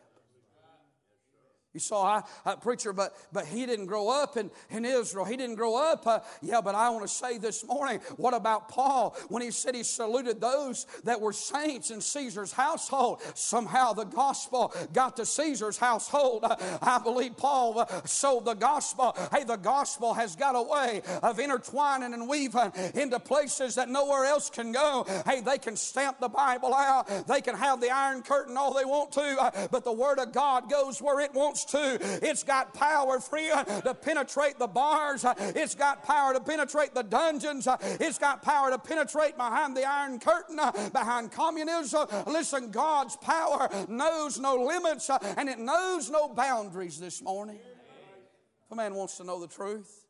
You 1.72 1.78
saw 1.78 2.22
a, 2.44 2.56
preacher, 2.56 2.92
but, 2.92 3.14
but 3.32 3.46
he 3.46 3.64
didn't 3.64 3.86
grow 3.86 4.08
up 4.08 4.36
in, 4.36 4.50
in 4.70 4.84
Israel. 4.84 5.24
He 5.24 5.36
didn't 5.36 5.54
grow 5.54 5.76
up. 5.76 6.04
Uh, 6.04 6.18
yeah, 6.42 6.60
but 6.60 6.74
I 6.74 6.90
want 6.90 7.02
to 7.02 7.08
say 7.08 7.38
this 7.38 7.64
morning, 7.64 8.00
what 8.16 8.34
about 8.34 8.68
Paul 8.68 9.16
when 9.28 9.40
he 9.40 9.52
said 9.52 9.76
he 9.76 9.84
saluted 9.84 10.40
those 10.40 10.86
that 11.04 11.20
were 11.20 11.32
saints 11.32 11.92
in 11.92 12.00
Caesar's 12.00 12.52
household? 12.52 13.22
Somehow 13.34 13.92
the 13.92 14.04
gospel 14.04 14.74
got 14.92 15.16
to 15.16 15.26
Caesar's 15.26 15.78
household. 15.78 16.42
Uh, 16.42 16.56
I 16.82 16.98
believe 16.98 17.36
Paul 17.36 17.78
uh, 17.78 17.86
sold 18.04 18.46
the 18.46 18.54
gospel. 18.54 19.16
Hey, 19.32 19.44
the 19.44 19.56
gospel 19.56 20.12
has 20.14 20.34
got 20.34 20.56
a 20.56 20.62
way 20.62 21.02
of 21.22 21.38
intertwining 21.38 22.14
and 22.14 22.28
weaving 22.28 22.72
into 22.94 23.20
places 23.20 23.76
that 23.76 23.88
nowhere 23.88 24.24
else 24.24 24.50
can 24.50 24.72
go. 24.72 25.06
Hey, 25.24 25.40
they 25.40 25.58
can 25.58 25.76
stamp 25.76 26.18
the 26.18 26.28
Bible 26.28 26.74
out. 26.74 27.06
They 27.28 27.40
can 27.40 27.54
have 27.54 27.80
the 27.80 27.90
iron 27.90 28.22
curtain 28.22 28.56
all 28.56 28.74
they 28.74 28.84
want 28.84 29.12
to, 29.12 29.36
uh, 29.40 29.68
but 29.70 29.84
the 29.84 29.92
Word 29.92 30.18
of 30.18 30.32
God 30.32 30.68
goes 30.68 31.00
where 31.00 31.20
it 31.20 31.32
wants 31.32 31.59
to. 31.66 31.98
It's 32.22 32.42
got 32.42 32.74
power, 32.74 33.20
friend, 33.20 33.66
to 33.84 33.94
penetrate 33.94 34.58
the 34.58 34.66
bars. 34.66 35.24
It's 35.38 35.74
got 35.74 36.04
power 36.04 36.32
to 36.34 36.40
penetrate 36.40 36.94
the 36.94 37.02
dungeons. 37.02 37.66
It's 37.82 38.18
got 38.18 38.42
power 38.42 38.70
to 38.70 38.78
penetrate 38.78 39.36
behind 39.36 39.76
the 39.76 39.84
iron 39.84 40.18
curtain, 40.20 40.58
behind 40.92 41.32
communism. 41.32 42.06
Listen, 42.26 42.70
God's 42.70 43.16
power 43.16 43.68
knows 43.88 44.38
no 44.38 44.56
limits 44.56 45.10
and 45.36 45.48
it 45.48 45.58
knows 45.58 46.10
no 46.10 46.28
boundaries 46.28 46.98
this 46.98 47.22
morning. 47.22 47.58
If 47.58 48.72
a 48.72 48.76
man 48.76 48.94
wants 48.94 49.16
to 49.16 49.24
know 49.24 49.40
the 49.40 49.48
truth, 49.48 50.06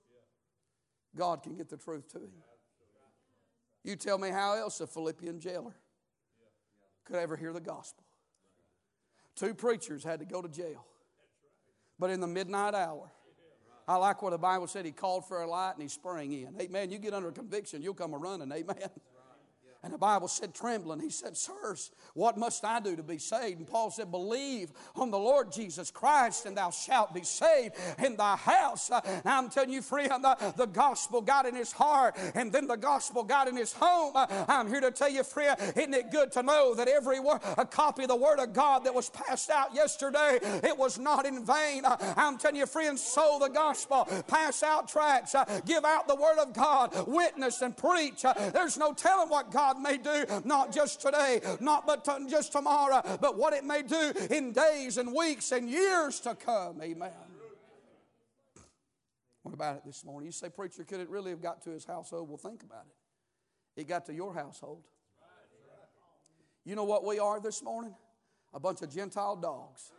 God 1.17 1.43
can 1.43 1.57
get 1.57 1.69
the 1.69 1.77
truth 1.77 2.13
to 2.13 2.19
him. 2.19 2.31
You 3.83 3.97
tell 3.97 4.19
me 4.19 4.29
how 4.29 4.57
else 4.57 4.81
a 4.81 4.87
Philippian 4.87 5.41
jailer 5.41 5.75
could 7.05 7.17
ever 7.17 7.37
hear 7.37 7.53
the 7.53 7.61
gospel. 7.61 8.05
Two 9.35 9.55
preachers 9.55 10.05
had 10.05 10.21
to 10.21 10.27
go 10.27 10.43
to 10.43 10.49
jail 10.49 10.85
but 12.01 12.11
in 12.11 12.21
the 12.21 12.27
midnight 12.27 12.75
hour. 12.75 13.11
I 13.87 13.97
like 13.97 14.23
what 14.23 14.31
the 14.31 14.39
Bible 14.39 14.67
said. 14.67 14.85
He 14.87 14.93
called 14.93 15.29
for 15.29 15.43
a 15.43 15.47
light 15.47 15.73
and 15.75 15.83
he 15.83 15.89
sprang 15.89 16.33
in. 16.33 16.55
Amen. 16.61 16.91
You 16.91 16.99
get 16.99 17.13
under 17.13 17.31
conviction, 17.31 17.83
you'll 17.83 17.95
come 17.95 18.15
a 18.15 18.19
running. 18.19 18.51
Amen. 18.51 18.77
And 19.83 19.95
the 19.95 19.99
Bible 19.99 20.29
said, 20.29 20.55
trembling, 20.55 21.01
he 21.01 21.09
said, 21.09 21.37
Sirs, 21.37 21.91
what 22.13 22.37
must 22.37 22.65
I 22.67 22.81
do 22.81 22.97
to 22.97 23.03
be 23.03 23.17
saved? 23.17 23.59
And 23.59 23.67
Paul 23.67 23.91
said, 23.91 24.11
Believe 24.11 24.73
on 24.95 25.11
the 25.11 25.19
Lord 25.19 25.51
Jesus 25.51 25.91
Christ, 25.91 26.45
and 26.45 26.55
thou 26.55 26.71
shalt 26.71 27.15
be 27.15 27.23
saved 27.23 27.77
in 27.99 28.17
thy 28.17 28.37
house. 28.37 28.91
Uh, 28.91 29.01
I'm 29.25 29.49
telling 29.49 29.71
you, 29.71 29.81
friend, 29.81 30.23
the, 30.23 30.53
the 30.57 30.67
gospel 30.67 31.23
got 31.23 31.47
in 31.47 31.55
his 31.55 31.73
heart, 31.73 32.19
and 32.35 32.53
then 32.53 32.67
the 32.67 32.77
gospel 32.77 33.25
got 33.25 33.49
in 33.49 33.57
his 33.57 33.73
home. 33.73 34.13
Uh, 34.15 34.27
I'm 34.49 34.69
here 34.69 34.83
to 34.83 34.91
tell 34.91 35.09
you, 35.09 35.25
friend, 35.25 35.57
isn't 35.77 35.95
it 35.95 36.11
good 36.11 36.33
to 36.33 36.43
know 36.43 36.75
that 36.75 36.89
every 36.89 37.19
a 37.59 37.65
copy 37.65 38.03
of 38.03 38.09
the 38.09 38.17
Word 38.17 38.39
of 38.39 38.53
God 38.53 38.85
that 38.85 38.95
was 38.95 39.11
passed 39.11 39.51
out 39.51 39.75
yesterday, 39.75 40.39
it 40.43 40.77
was 40.77 40.99
not 40.99 41.27
in 41.27 41.45
vain. 41.45 41.85
Uh, 41.85 41.97
I'm 42.17 42.39
telling 42.39 42.57
you, 42.57 42.67
friends, 42.67 43.03
sow 43.03 43.39
the 43.41 43.49
gospel, 43.49 44.09
pass 44.27 44.63
out 44.63 44.89
tracts, 44.89 45.35
uh, 45.35 45.61
give 45.65 45.85
out 45.85 46.09
the 46.09 46.15
Word 46.15 46.39
of 46.39 46.53
God, 46.53 46.95
witness 47.07 47.63
and 47.63 47.77
preach. 47.77 48.25
Uh, 48.25 48.35
there's 48.53 48.77
no 48.77 48.93
telling 48.93 49.29
what 49.29 49.51
God 49.51 49.70
God 49.73 49.83
may 49.83 49.99
do, 49.99 50.25
not 50.45 50.73
just 50.73 51.01
today, 51.01 51.41
not 51.61 51.87
but 51.87 52.05
just 52.29 52.53
tomorrow, 52.53 53.03
but 53.21 53.39
what 53.39 53.53
it 53.53 53.65
may 53.65 53.83
do 53.83 54.13
in 54.31 54.53
days 54.53 54.97
and 54.97 55.15
weeks 55.15 55.53
and 55.53 55.69
years 55.69 56.19
to 56.21 56.35
come. 56.35 56.83
Amen. 56.83 57.11
What 59.43 59.55
about 59.55 59.77
it 59.77 59.83
this 59.87 60.05
morning? 60.05 60.27
You 60.27 60.33
say, 60.33 60.49
Preacher, 60.49 60.85
could 60.85 61.01
it 61.01 61.09
really 61.09 61.31
have 61.31 61.41
got 61.41 61.63
to 61.63 61.71
his 61.71 61.85
household? 61.85 62.29
Well, 62.29 62.37
think 62.37 62.63
about 62.63 62.85
it. 62.87 63.81
It 63.81 63.89
got 63.89 64.07
to 64.07 64.15
your 64.15 64.35
household. 64.35 64.83
You 66.65 66.75
know 66.75 66.85
what 66.85 67.05
we 67.05 67.19
are 67.19 67.41
this 67.41 67.63
morning? 67.63 67.95
A 68.53 68.61
bunch 68.61 68.83
of 68.83 68.93
Gentile 68.93 69.37
dogs. 69.37 69.93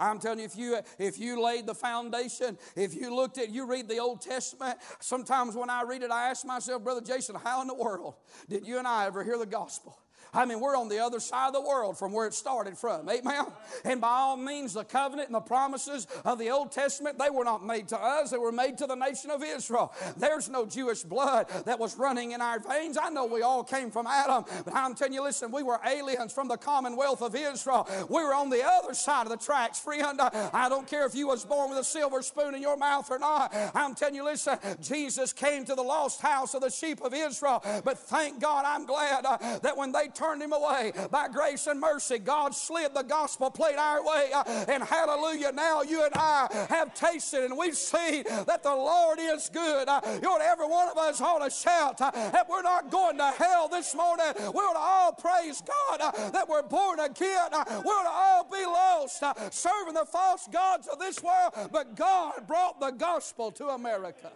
I'm 0.00 0.18
telling 0.18 0.38
you, 0.38 0.46
if 0.46 0.56
you 0.56 0.78
if 0.98 1.18
you 1.18 1.42
laid 1.42 1.66
the 1.66 1.74
foundation, 1.74 2.58
if 2.74 2.94
you 2.94 3.14
looked 3.14 3.38
at, 3.38 3.50
you 3.50 3.66
read 3.66 3.88
the 3.88 3.98
Old 3.98 4.22
Testament. 4.22 4.78
Sometimes 4.98 5.54
when 5.54 5.70
I 5.70 5.82
read 5.82 6.02
it, 6.02 6.10
I 6.10 6.30
ask 6.30 6.46
myself, 6.46 6.82
Brother 6.82 7.02
Jason, 7.02 7.36
how 7.36 7.60
in 7.60 7.68
the 7.68 7.74
world 7.74 8.14
did 8.48 8.66
you 8.66 8.78
and 8.78 8.86
I 8.88 9.06
ever 9.06 9.22
hear 9.22 9.38
the 9.38 9.46
gospel? 9.46 9.98
I 10.32 10.44
mean, 10.44 10.60
we're 10.60 10.76
on 10.76 10.88
the 10.88 10.98
other 10.98 11.20
side 11.20 11.48
of 11.48 11.52
the 11.54 11.60
world 11.60 11.98
from 11.98 12.12
where 12.12 12.26
it 12.26 12.34
started 12.34 12.78
from. 12.78 13.08
Amen. 13.08 13.46
And 13.84 14.00
by 14.00 14.08
all 14.08 14.36
means, 14.36 14.74
the 14.74 14.84
covenant 14.84 15.28
and 15.28 15.34
the 15.34 15.40
promises 15.40 16.06
of 16.24 16.38
the 16.38 16.50
Old 16.50 16.72
Testament, 16.72 17.18
they 17.18 17.30
were 17.30 17.44
not 17.44 17.64
made 17.64 17.88
to 17.88 17.98
us, 17.98 18.30
they 18.30 18.38
were 18.38 18.52
made 18.52 18.78
to 18.78 18.86
the 18.86 18.94
nation 18.94 19.30
of 19.30 19.42
Israel. 19.42 19.92
There's 20.16 20.48
no 20.48 20.66
Jewish 20.66 21.02
blood 21.02 21.48
that 21.64 21.78
was 21.78 21.96
running 21.96 22.32
in 22.32 22.40
our 22.40 22.58
veins. 22.58 22.96
I 23.00 23.10
know 23.10 23.26
we 23.26 23.42
all 23.42 23.64
came 23.64 23.90
from 23.90 24.06
Adam, 24.06 24.44
but 24.64 24.74
I'm 24.74 24.94
telling 24.94 25.14
you, 25.14 25.22
listen, 25.22 25.50
we 25.50 25.62
were 25.62 25.80
aliens 25.86 26.32
from 26.32 26.48
the 26.48 26.56
commonwealth 26.56 27.22
of 27.22 27.34
Israel. 27.34 27.88
We 28.08 28.22
were 28.22 28.34
on 28.34 28.50
the 28.50 28.64
other 28.64 28.94
side 28.94 29.22
of 29.22 29.30
the 29.30 29.44
tracks, 29.44 29.78
friend. 29.78 30.20
I 30.20 30.68
don't 30.68 30.86
care 30.86 31.06
if 31.06 31.14
you 31.14 31.28
was 31.28 31.44
born 31.44 31.70
with 31.70 31.78
a 31.78 31.84
silver 31.84 32.22
spoon 32.22 32.54
in 32.54 32.62
your 32.62 32.76
mouth 32.76 33.10
or 33.10 33.18
not. 33.18 33.54
I'm 33.74 33.94
telling 33.94 34.14
you, 34.14 34.24
listen, 34.24 34.58
Jesus 34.80 35.32
came 35.32 35.64
to 35.64 35.74
the 35.74 35.82
lost 35.82 36.20
house 36.20 36.54
of 36.54 36.60
the 36.60 36.70
sheep 36.70 37.00
of 37.02 37.14
Israel. 37.14 37.62
But 37.84 37.98
thank 37.98 38.40
God, 38.40 38.64
I'm 38.66 38.86
glad 38.86 39.24
uh, 39.26 39.58
that 39.58 39.76
when 39.76 39.92
they 39.92 40.08
turned 40.20 40.42
him 40.42 40.52
away. 40.52 40.92
By 41.10 41.28
grace 41.28 41.66
and 41.66 41.80
mercy, 41.80 42.18
God 42.18 42.54
slid 42.54 42.94
the 42.94 43.02
gospel 43.02 43.50
plate 43.50 43.76
our 43.76 44.04
way. 44.04 44.30
And 44.68 44.82
hallelujah, 44.82 45.52
now 45.52 45.82
you 45.82 46.04
and 46.04 46.12
I 46.14 46.66
have 46.68 46.94
tasted 46.94 47.44
and 47.44 47.56
we've 47.56 47.76
seen 47.76 48.24
that 48.24 48.62
the 48.62 48.74
Lord 48.74 49.18
is 49.20 49.50
good. 49.52 49.88
You 49.88 50.20
know, 50.20 50.38
every 50.40 50.66
one 50.66 50.88
of 50.88 50.98
us 50.98 51.20
ought 51.20 51.44
to 51.44 51.50
shout 51.50 51.98
that 51.98 52.46
we're 52.48 52.62
not 52.62 52.90
going 52.90 53.16
to 53.18 53.30
hell 53.30 53.68
this 53.68 53.94
morning. 53.94 54.26
We 54.36 54.60
ought 54.60 54.74
to 54.74 54.78
all 54.78 55.12
praise 55.12 55.62
God 55.62 56.32
that 56.32 56.48
we're 56.48 56.62
born 56.62 57.00
again. 57.00 57.50
We 57.52 57.90
ought 57.90 58.04
to 58.04 58.10
all 58.10 58.48
be 58.50 58.66
lost, 58.66 59.22
serving 59.54 59.94
the 59.94 60.06
false 60.06 60.48
gods 60.52 60.86
of 60.88 60.98
this 60.98 61.22
world. 61.22 61.54
But 61.72 61.96
God 61.96 62.46
brought 62.46 62.80
the 62.80 62.90
gospel 62.90 63.50
to 63.52 63.68
America. 63.68 64.30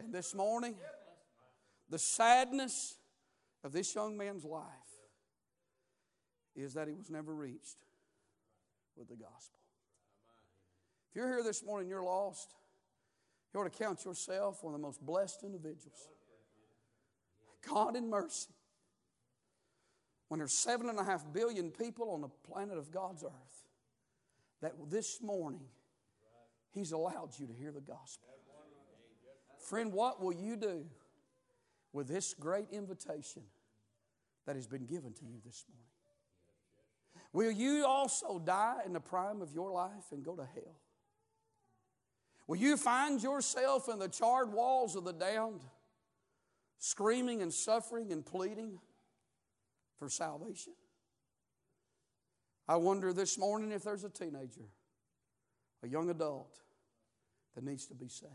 And 0.00 0.14
this 0.14 0.34
morning, 0.34 0.76
the 1.90 1.98
sadness 1.98 2.97
of 3.68 3.74
this 3.74 3.94
young 3.94 4.16
man's 4.16 4.46
life 4.46 4.64
is 6.56 6.72
that 6.72 6.88
he 6.88 6.94
was 6.94 7.10
never 7.10 7.34
reached 7.34 7.76
with 8.96 9.08
the 9.08 9.14
gospel. 9.14 9.60
If 11.10 11.16
you're 11.16 11.28
here 11.28 11.42
this 11.42 11.62
morning, 11.62 11.86
you're 11.86 12.02
lost. 12.02 12.54
You 13.52 13.60
ought 13.60 13.70
to 13.70 13.78
count 13.78 14.06
yourself 14.06 14.64
one 14.64 14.72
of 14.72 14.80
the 14.80 14.86
most 14.86 15.04
blessed 15.04 15.42
individuals. 15.44 16.08
God 17.68 17.94
in 17.94 18.08
mercy. 18.08 18.54
When 20.28 20.38
there's 20.38 20.54
seven 20.54 20.88
and 20.88 20.98
a 20.98 21.04
half 21.04 21.30
billion 21.30 21.70
people 21.70 22.10
on 22.12 22.22
the 22.22 22.28
planet 22.50 22.78
of 22.78 22.90
God's 22.90 23.22
earth, 23.22 23.66
that 24.62 24.72
this 24.88 25.22
morning 25.22 25.66
He's 26.70 26.92
allowed 26.92 27.38
you 27.38 27.46
to 27.46 27.52
hear 27.52 27.72
the 27.72 27.80
gospel. 27.80 28.28
Friend, 29.68 29.92
what 29.92 30.22
will 30.22 30.32
you 30.32 30.56
do 30.56 30.86
with 31.92 32.08
this 32.08 32.32
great 32.32 32.68
invitation 32.70 33.42
that 34.48 34.56
has 34.56 34.66
been 34.66 34.86
given 34.86 35.12
to 35.12 35.26
you 35.26 35.36
this 35.44 35.66
morning? 35.68 35.84
Will 37.34 37.50
you 37.50 37.84
also 37.84 38.38
die 38.38 38.78
in 38.86 38.94
the 38.94 39.00
prime 39.00 39.42
of 39.42 39.52
your 39.52 39.70
life 39.70 40.10
and 40.10 40.24
go 40.24 40.34
to 40.34 40.42
hell? 40.42 40.74
Will 42.46 42.56
you 42.56 42.78
find 42.78 43.22
yourself 43.22 43.90
in 43.90 43.98
the 43.98 44.08
charred 44.08 44.50
walls 44.50 44.96
of 44.96 45.04
the 45.04 45.12
damned, 45.12 45.60
screaming 46.78 47.42
and 47.42 47.52
suffering 47.52 48.10
and 48.10 48.24
pleading 48.24 48.78
for 49.98 50.08
salvation? 50.08 50.72
I 52.66 52.76
wonder 52.76 53.12
this 53.12 53.36
morning 53.36 53.72
if 53.72 53.82
there's 53.82 54.04
a 54.04 54.08
teenager, 54.08 54.70
a 55.82 55.88
young 55.88 56.08
adult, 56.08 56.58
that 57.54 57.64
needs 57.64 57.84
to 57.88 57.94
be 57.94 58.08
saved. 58.08 58.32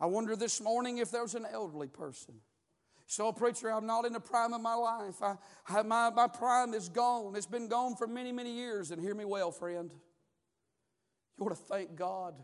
I 0.00 0.06
wonder 0.06 0.34
this 0.34 0.60
morning 0.60 0.98
if 0.98 1.12
there's 1.12 1.36
an 1.36 1.46
elderly 1.48 1.86
person. 1.86 2.34
So, 3.10 3.32
preacher, 3.32 3.72
I'm 3.72 3.86
not 3.86 4.04
in 4.04 4.12
the 4.12 4.20
prime 4.20 4.52
of 4.52 4.60
my 4.60 4.74
life. 4.74 5.22
I, 5.22 5.36
I, 5.66 5.80
my, 5.82 6.10
my 6.10 6.28
prime 6.28 6.74
is 6.74 6.90
gone. 6.90 7.34
It's 7.36 7.46
been 7.46 7.66
gone 7.66 7.96
for 7.96 8.06
many, 8.06 8.32
many 8.32 8.52
years. 8.52 8.90
And 8.90 9.00
hear 9.00 9.14
me 9.14 9.24
well, 9.24 9.50
friend. 9.50 9.90
You 11.38 11.46
ought 11.46 11.48
to 11.48 11.54
thank 11.54 11.96
God 11.96 12.34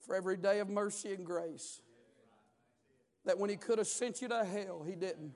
for 0.00 0.14
every 0.14 0.38
day 0.38 0.60
of 0.60 0.70
mercy 0.70 1.12
and 1.12 1.26
grace. 1.26 1.82
That 3.26 3.38
when 3.38 3.50
He 3.50 3.56
could 3.56 3.76
have 3.76 3.86
sent 3.86 4.22
you 4.22 4.28
to 4.28 4.42
hell, 4.42 4.82
He 4.88 4.94
didn't. 4.94 5.34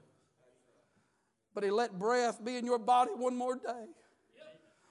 But 1.54 1.62
He 1.62 1.70
let 1.70 1.98
breath 1.98 2.42
be 2.42 2.56
in 2.56 2.64
your 2.64 2.78
body 2.78 3.10
one 3.14 3.36
more 3.36 3.56
day. 3.56 3.84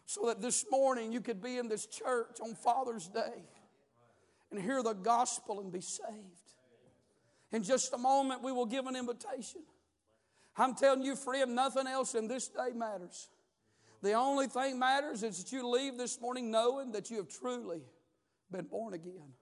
So 0.06 0.28
that 0.28 0.39
this 0.39 0.65
morning 0.69 1.12
you 1.12 1.22
could 1.22 1.41
be 1.41 1.58
in 1.58 1.67
this 1.67 1.88
church 1.88 2.38
on 2.43 2.54
Father's 2.54 3.08
Day 3.08 3.43
and 4.52 4.62
hear 4.62 4.84
the 4.84 4.93
gospel 4.93 5.62
and 5.62 5.72
be 5.72 5.82
saved. 5.82 6.48
In 7.51 7.63
just 7.63 7.93
a 7.93 7.97
moment, 7.97 8.43
we 8.43 8.51
will 8.51 8.65
give 8.65 8.85
an 8.85 8.95
invitation. 8.95 9.62
I'm 10.55 10.75
telling 10.75 11.03
you, 11.03 11.15
friend, 11.15 11.55
nothing 11.55 11.88
else 11.88 12.15
in 12.15 12.27
this 12.27 12.47
day 12.47 12.73
matters. 12.75 13.29
The 14.01 14.13
only 14.13 14.47
thing 14.47 14.79
matters 14.79 15.23
is 15.23 15.43
that 15.43 15.51
you 15.51 15.67
leave 15.67 15.97
this 15.97 16.21
morning 16.21 16.51
knowing 16.51 16.91
that 16.91 17.09
you 17.09 17.17
have 17.17 17.27
truly 17.27 17.81
been 18.51 18.65
born 18.65 18.93
again. 18.93 19.33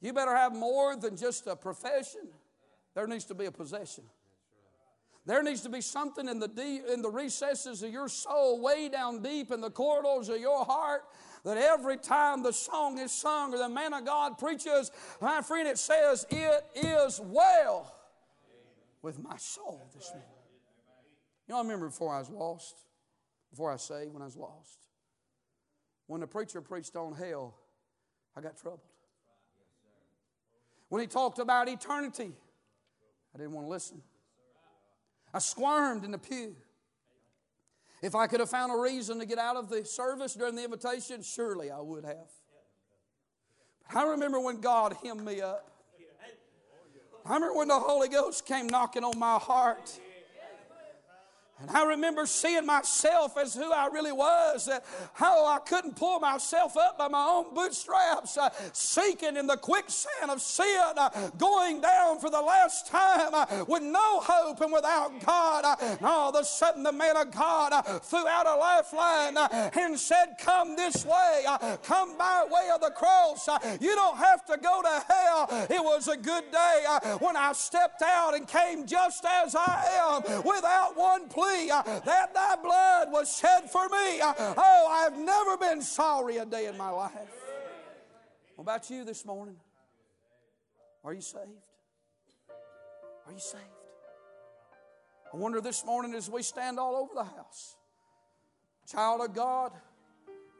You 0.00 0.12
better 0.12 0.34
have 0.36 0.54
more 0.54 0.96
than 0.96 1.16
just 1.16 1.46
a 1.46 1.56
profession, 1.56 2.28
there 2.94 3.06
needs 3.06 3.24
to 3.26 3.34
be 3.34 3.46
a 3.46 3.52
possession. 3.52 4.04
There 5.26 5.42
needs 5.42 5.62
to 5.62 5.68
be 5.68 5.80
something 5.80 6.28
in 6.28 6.38
the, 6.38 6.46
deep, 6.46 6.84
in 6.86 7.02
the 7.02 7.10
recesses 7.10 7.82
of 7.82 7.90
your 7.90 8.08
soul, 8.08 8.60
way 8.62 8.88
down 8.88 9.22
deep 9.22 9.50
in 9.50 9.60
the 9.60 9.70
corridors 9.70 10.28
of 10.28 10.38
your 10.38 10.64
heart, 10.64 11.02
that 11.46 11.56
every 11.56 11.96
time 11.96 12.42
the 12.42 12.52
song 12.52 12.98
is 12.98 13.12
sung 13.12 13.54
or 13.54 13.58
the 13.58 13.68
man 13.68 13.94
of 13.94 14.04
God 14.04 14.36
preaches, 14.36 14.90
my 15.20 15.40
friend, 15.42 15.68
it 15.68 15.78
says, 15.78 16.26
It 16.28 16.64
is 16.74 17.20
well 17.22 17.94
with 19.00 19.22
my 19.22 19.36
soul 19.36 19.88
this 19.94 20.10
morning. 20.10 20.28
You 21.46 21.52
know, 21.52 21.60
I 21.60 21.62
remember 21.62 21.86
before 21.86 22.12
I 22.12 22.18
was 22.18 22.30
lost, 22.30 22.80
before 23.50 23.72
I 23.72 23.76
saved, 23.76 24.12
when 24.12 24.22
I 24.22 24.24
was 24.24 24.36
lost. 24.36 24.88
When 26.08 26.20
the 26.20 26.26
preacher 26.26 26.60
preached 26.60 26.96
on 26.96 27.14
hell, 27.14 27.54
I 28.36 28.40
got 28.40 28.56
troubled. 28.56 28.80
When 30.88 31.00
he 31.00 31.06
talked 31.06 31.38
about 31.38 31.68
eternity, 31.68 32.32
I 33.32 33.38
didn't 33.38 33.52
want 33.52 33.66
to 33.66 33.70
listen. 33.70 34.02
I 35.32 35.38
squirmed 35.38 36.04
in 36.04 36.10
the 36.10 36.18
pew. 36.18 36.56
If 38.02 38.14
I 38.14 38.26
could 38.26 38.40
have 38.40 38.50
found 38.50 38.72
a 38.72 38.76
reason 38.76 39.18
to 39.18 39.26
get 39.26 39.38
out 39.38 39.56
of 39.56 39.68
the 39.68 39.84
service 39.84 40.34
during 40.34 40.54
the 40.54 40.64
invitation, 40.64 41.22
surely 41.22 41.70
I 41.70 41.80
would 41.80 42.04
have. 42.04 42.30
But 43.88 43.98
I 43.98 44.06
remember 44.10 44.38
when 44.40 44.60
God 44.60 44.96
hemmed 45.02 45.24
me 45.24 45.40
up. 45.40 45.70
I 47.24 47.34
remember 47.34 47.56
when 47.56 47.68
the 47.68 47.78
Holy 47.78 48.08
Ghost 48.08 48.46
came 48.46 48.68
knocking 48.68 49.02
on 49.02 49.18
my 49.18 49.38
heart. 49.38 49.98
And 51.58 51.70
I 51.70 51.84
remember 51.84 52.26
seeing 52.26 52.66
myself 52.66 53.38
as 53.38 53.54
who 53.54 53.72
I 53.72 53.86
really 53.86 54.12
was, 54.12 54.66
that 54.66 54.84
how 55.14 55.46
I 55.46 55.58
couldn't 55.60 55.96
pull 55.96 56.20
myself 56.20 56.76
up 56.76 56.98
by 56.98 57.08
my 57.08 57.26
own 57.26 57.54
bootstraps, 57.54 58.36
uh, 58.36 58.50
sinking 58.74 59.38
in 59.38 59.46
the 59.46 59.56
quicksand 59.56 60.30
of 60.30 60.42
sin, 60.42 60.82
uh, 60.98 61.30
going 61.38 61.80
down 61.80 62.20
for 62.20 62.28
the 62.28 62.42
last 62.42 62.88
time 62.88 63.30
uh, 63.32 63.64
with 63.66 63.82
no 63.82 64.20
hope 64.20 64.60
and 64.60 64.70
without 64.70 65.18
God. 65.24 65.64
Uh, 65.64 65.76
and 65.80 66.02
all 66.02 66.28
of 66.28 66.34
a 66.34 66.44
sudden, 66.44 66.82
the 66.82 66.92
man 66.92 67.16
of 67.16 67.30
God 67.30 67.72
uh, 67.72 68.00
threw 68.00 68.28
out 68.28 68.46
a 68.46 68.56
lifeline 68.56 69.38
uh, 69.38 69.70
and 69.78 69.98
said, 69.98 70.34
Come 70.38 70.76
this 70.76 71.06
way, 71.06 71.44
come 71.82 72.18
by 72.18 72.44
way 72.50 72.68
of 72.74 72.82
the 72.82 72.90
cross. 72.90 73.48
you 73.80 73.94
don't 73.94 74.18
have 74.18 74.44
to 74.44 74.58
go 74.58 74.82
to 74.82 75.04
hell. 75.08 75.66
It 75.70 75.82
was 75.82 76.08
a 76.08 76.18
good 76.18 76.50
day 76.52 76.84
when 77.20 77.34
I 77.34 77.52
stepped 77.54 78.02
out 78.02 78.34
and 78.34 78.46
came 78.46 78.86
just 78.86 79.24
as 79.24 79.56
I 79.56 80.20
am 80.26 80.42
without 80.44 80.98
one 80.98 81.28
plea 81.28 81.45
plea 81.46 81.70
uh, 81.70 81.82
that 81.82 82.34
thy 82.34 82.56
blood 82.62 83.12
was 83.12 83.36
shed 83.36 83.70
for 83.70 83.88
me. 83.88 84.20
Uh, 84.20 84.34
oh, 84.38 84.88
I've 84.90 85.18
never 85.18 85.56
been 85.56 85.82
sorry 85.82 86.38
a 86.38 86.46
day 86.46 86.66
in 86.66 86.76
my 86.76 86.90
life. 86.90 87.12
What 88.56 88.62
about 88.62 88.90
you 88.90 89.04
this 89.04 89.24
morning? 89.24 89.56
Are 91.04 91.12
you 91.12 91.20
saved? 91.20 91.44
Are 93.26 93.32
you 93.32 93.38
saved? 93.38 93.62
I 95.32 95.36
wonder 95.36 95.60
this 95.60 95.84
morning 95.84 96.14
as 96.14 96.30
we 96.30 96.42
stand 96.42 96.78
all 96.78 96.96
over 96.96 97.12
the 97.14 97.24
house, 97.24 97.76
child 98.90 99.20
of 99.20 99.34
God, 99.34 99.72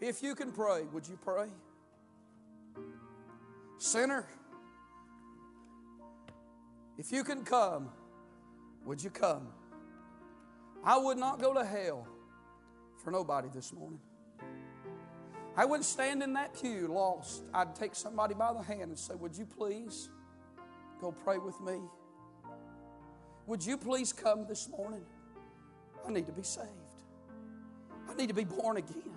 if 0.00 0.22
you 0.22 0.34
can 0.34 0.52
pray, 0.52 0.82
would 0.92 1.06
you 1.08 1.18
pray? 1.24 1.46
Sinner, 3.78 4.26
if 6.98 7.12
you 7.12 7.24
can 7.24 7.44
come, 7.44 7.90
would 8.84 9.02
you 9.02 9.10
come? 9.10 9.48
I 10.86 10.96
would 10.96 11.18
not 11.18 11.40
go 11.40 11.52
to 11.52 11.64
hell 11.64 12.06
for 13.02 13.10
nobody 13.10 13.48
this 13.52 13.72
morning. 13.72 13.98
I 15.56 15.64
wouldn't 15.64 15.84
stand 15.84 16.22
in 16.22 16.34
that 16.34 16.54
pew 16.54 16.86
lost. 16.86 17.42
I'd 17.52 17.74
take 17.74 17.96
somebody 17.96 18.34
by 18.34 18.52
the 18.52 18.62
hand 18.62 18.82
and 18.82 18.98
say, 18.98 19.14
Would 19.16 19.36
you 19.36 19.46
please 19.46 20.10
go 21.00 21.10
pray 21.10 21.38
with 21.38 21.60
me? 21.60 21.80
Would 23.46 23.66
you 23.66 23.76
please 23.76 24.12
come 24.12 24.46
this 24.46 24.68
morning? 24.68 25.04
I 26.06 26.12
need 26.12 26.26
to 26.26 26.32
be 26.32 26.44
saved. 26.44 26.68
I 28.08 28.14
need 28.14 28.28
to 28.28 28.34
be 28.34 28.44
born 28.44 28.76
again. 28.76 29.16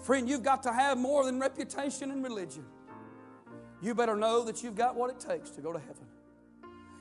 Friend, 0.00 0.28
you've 0.28 0.44
got 0.44 0.62
to 0.62 0.72
have 0.72 0.96
more 0.96 1.24
than 1.24 1.40
reputation 1.40 2.12
and 2.12 2.22
religion. 2.22 2.64
You 3.82 3.96
better 3.96 4.14
know 4.14 4.44
that 4.44 4.62
you've 4.62 4.76
got 4.76 4.94
what 4.94 5.10
it 5.10 5.18
takes 5.18 5.50
to 5.50 5.60
go 5.60 5.72
to 5.72 5.78
heaven. 5.78 6.06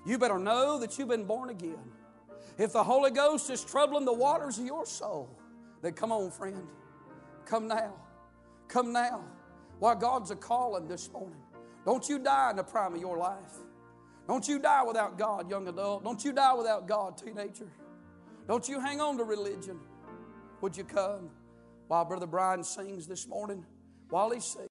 You 0.06 0.18
better 0.18 0.40
know 0.40 0.80
that 0.80 0.98
you've 0.98 1.10
been 1.10 1.26
born 1.26 1.50
again. 1.50 1.78
If 2.58 2.74
the 2.74 2.84
Holy 2.84 3.12
Ghost 3.12 3.50
is 3.50 3.64
troubling 3.64 4.06
the 4.06 4.14
waters 4.14 4.60
of 4.60 4.66
your 4.66 4.86
soul, 4.86 5.30
then 5.82 5.94
come 5.94 6.12
on, 6.12 6.32
friend. 6.32 6.68
Come 7.46 7.68
now. 7.68 7.94
Come 8.68 8.94
now. 8.94 9.24
Why, 9.80 9.96
God's 9.96 10.32
a 10.32 10.36
calling 10.36 10.88
this 10.88 11.12
morning. 11.12 11.42
Don't 11.86 12.08
you 12.08 12.20
die 12.20 12.52
in 12.52 12.56
the 12.56 12.64
prime 12.64 12.94
of 12.94 13.02
your 13.02 13.18
life. 13.18 13.58
Don't 14.28 14.48
you 14.48 14.60
die 14.60 14.84
without 14.84 15.18
God, 15.18 15.50
young 15.50 15.68
adult. 15.68 16.04
Don't 16.04 16.24
you 16.24 16.32
die 16.32 16.54
without 16.54 16.88
God, 16.88 17.18
teenager. 17.18 17.68
Don't 18.48 18.68
you 18.70 18.80
hang 18.80 19.02
on 19.02 19.18
to 19.18 19.24
religion. 19.24 19.80
Would 20.62 20.78
you 20.78 20.86
come 20.86 21.30
while 21.88 22.06
Brother 22.06 22.28
Brian 22.28 22.64
sings 22.64 23.08
this 23.08 23.28
morning? 23.28 23.66
While 24.10 24.32
he 24.32 24.40
sings. 24.40 24.62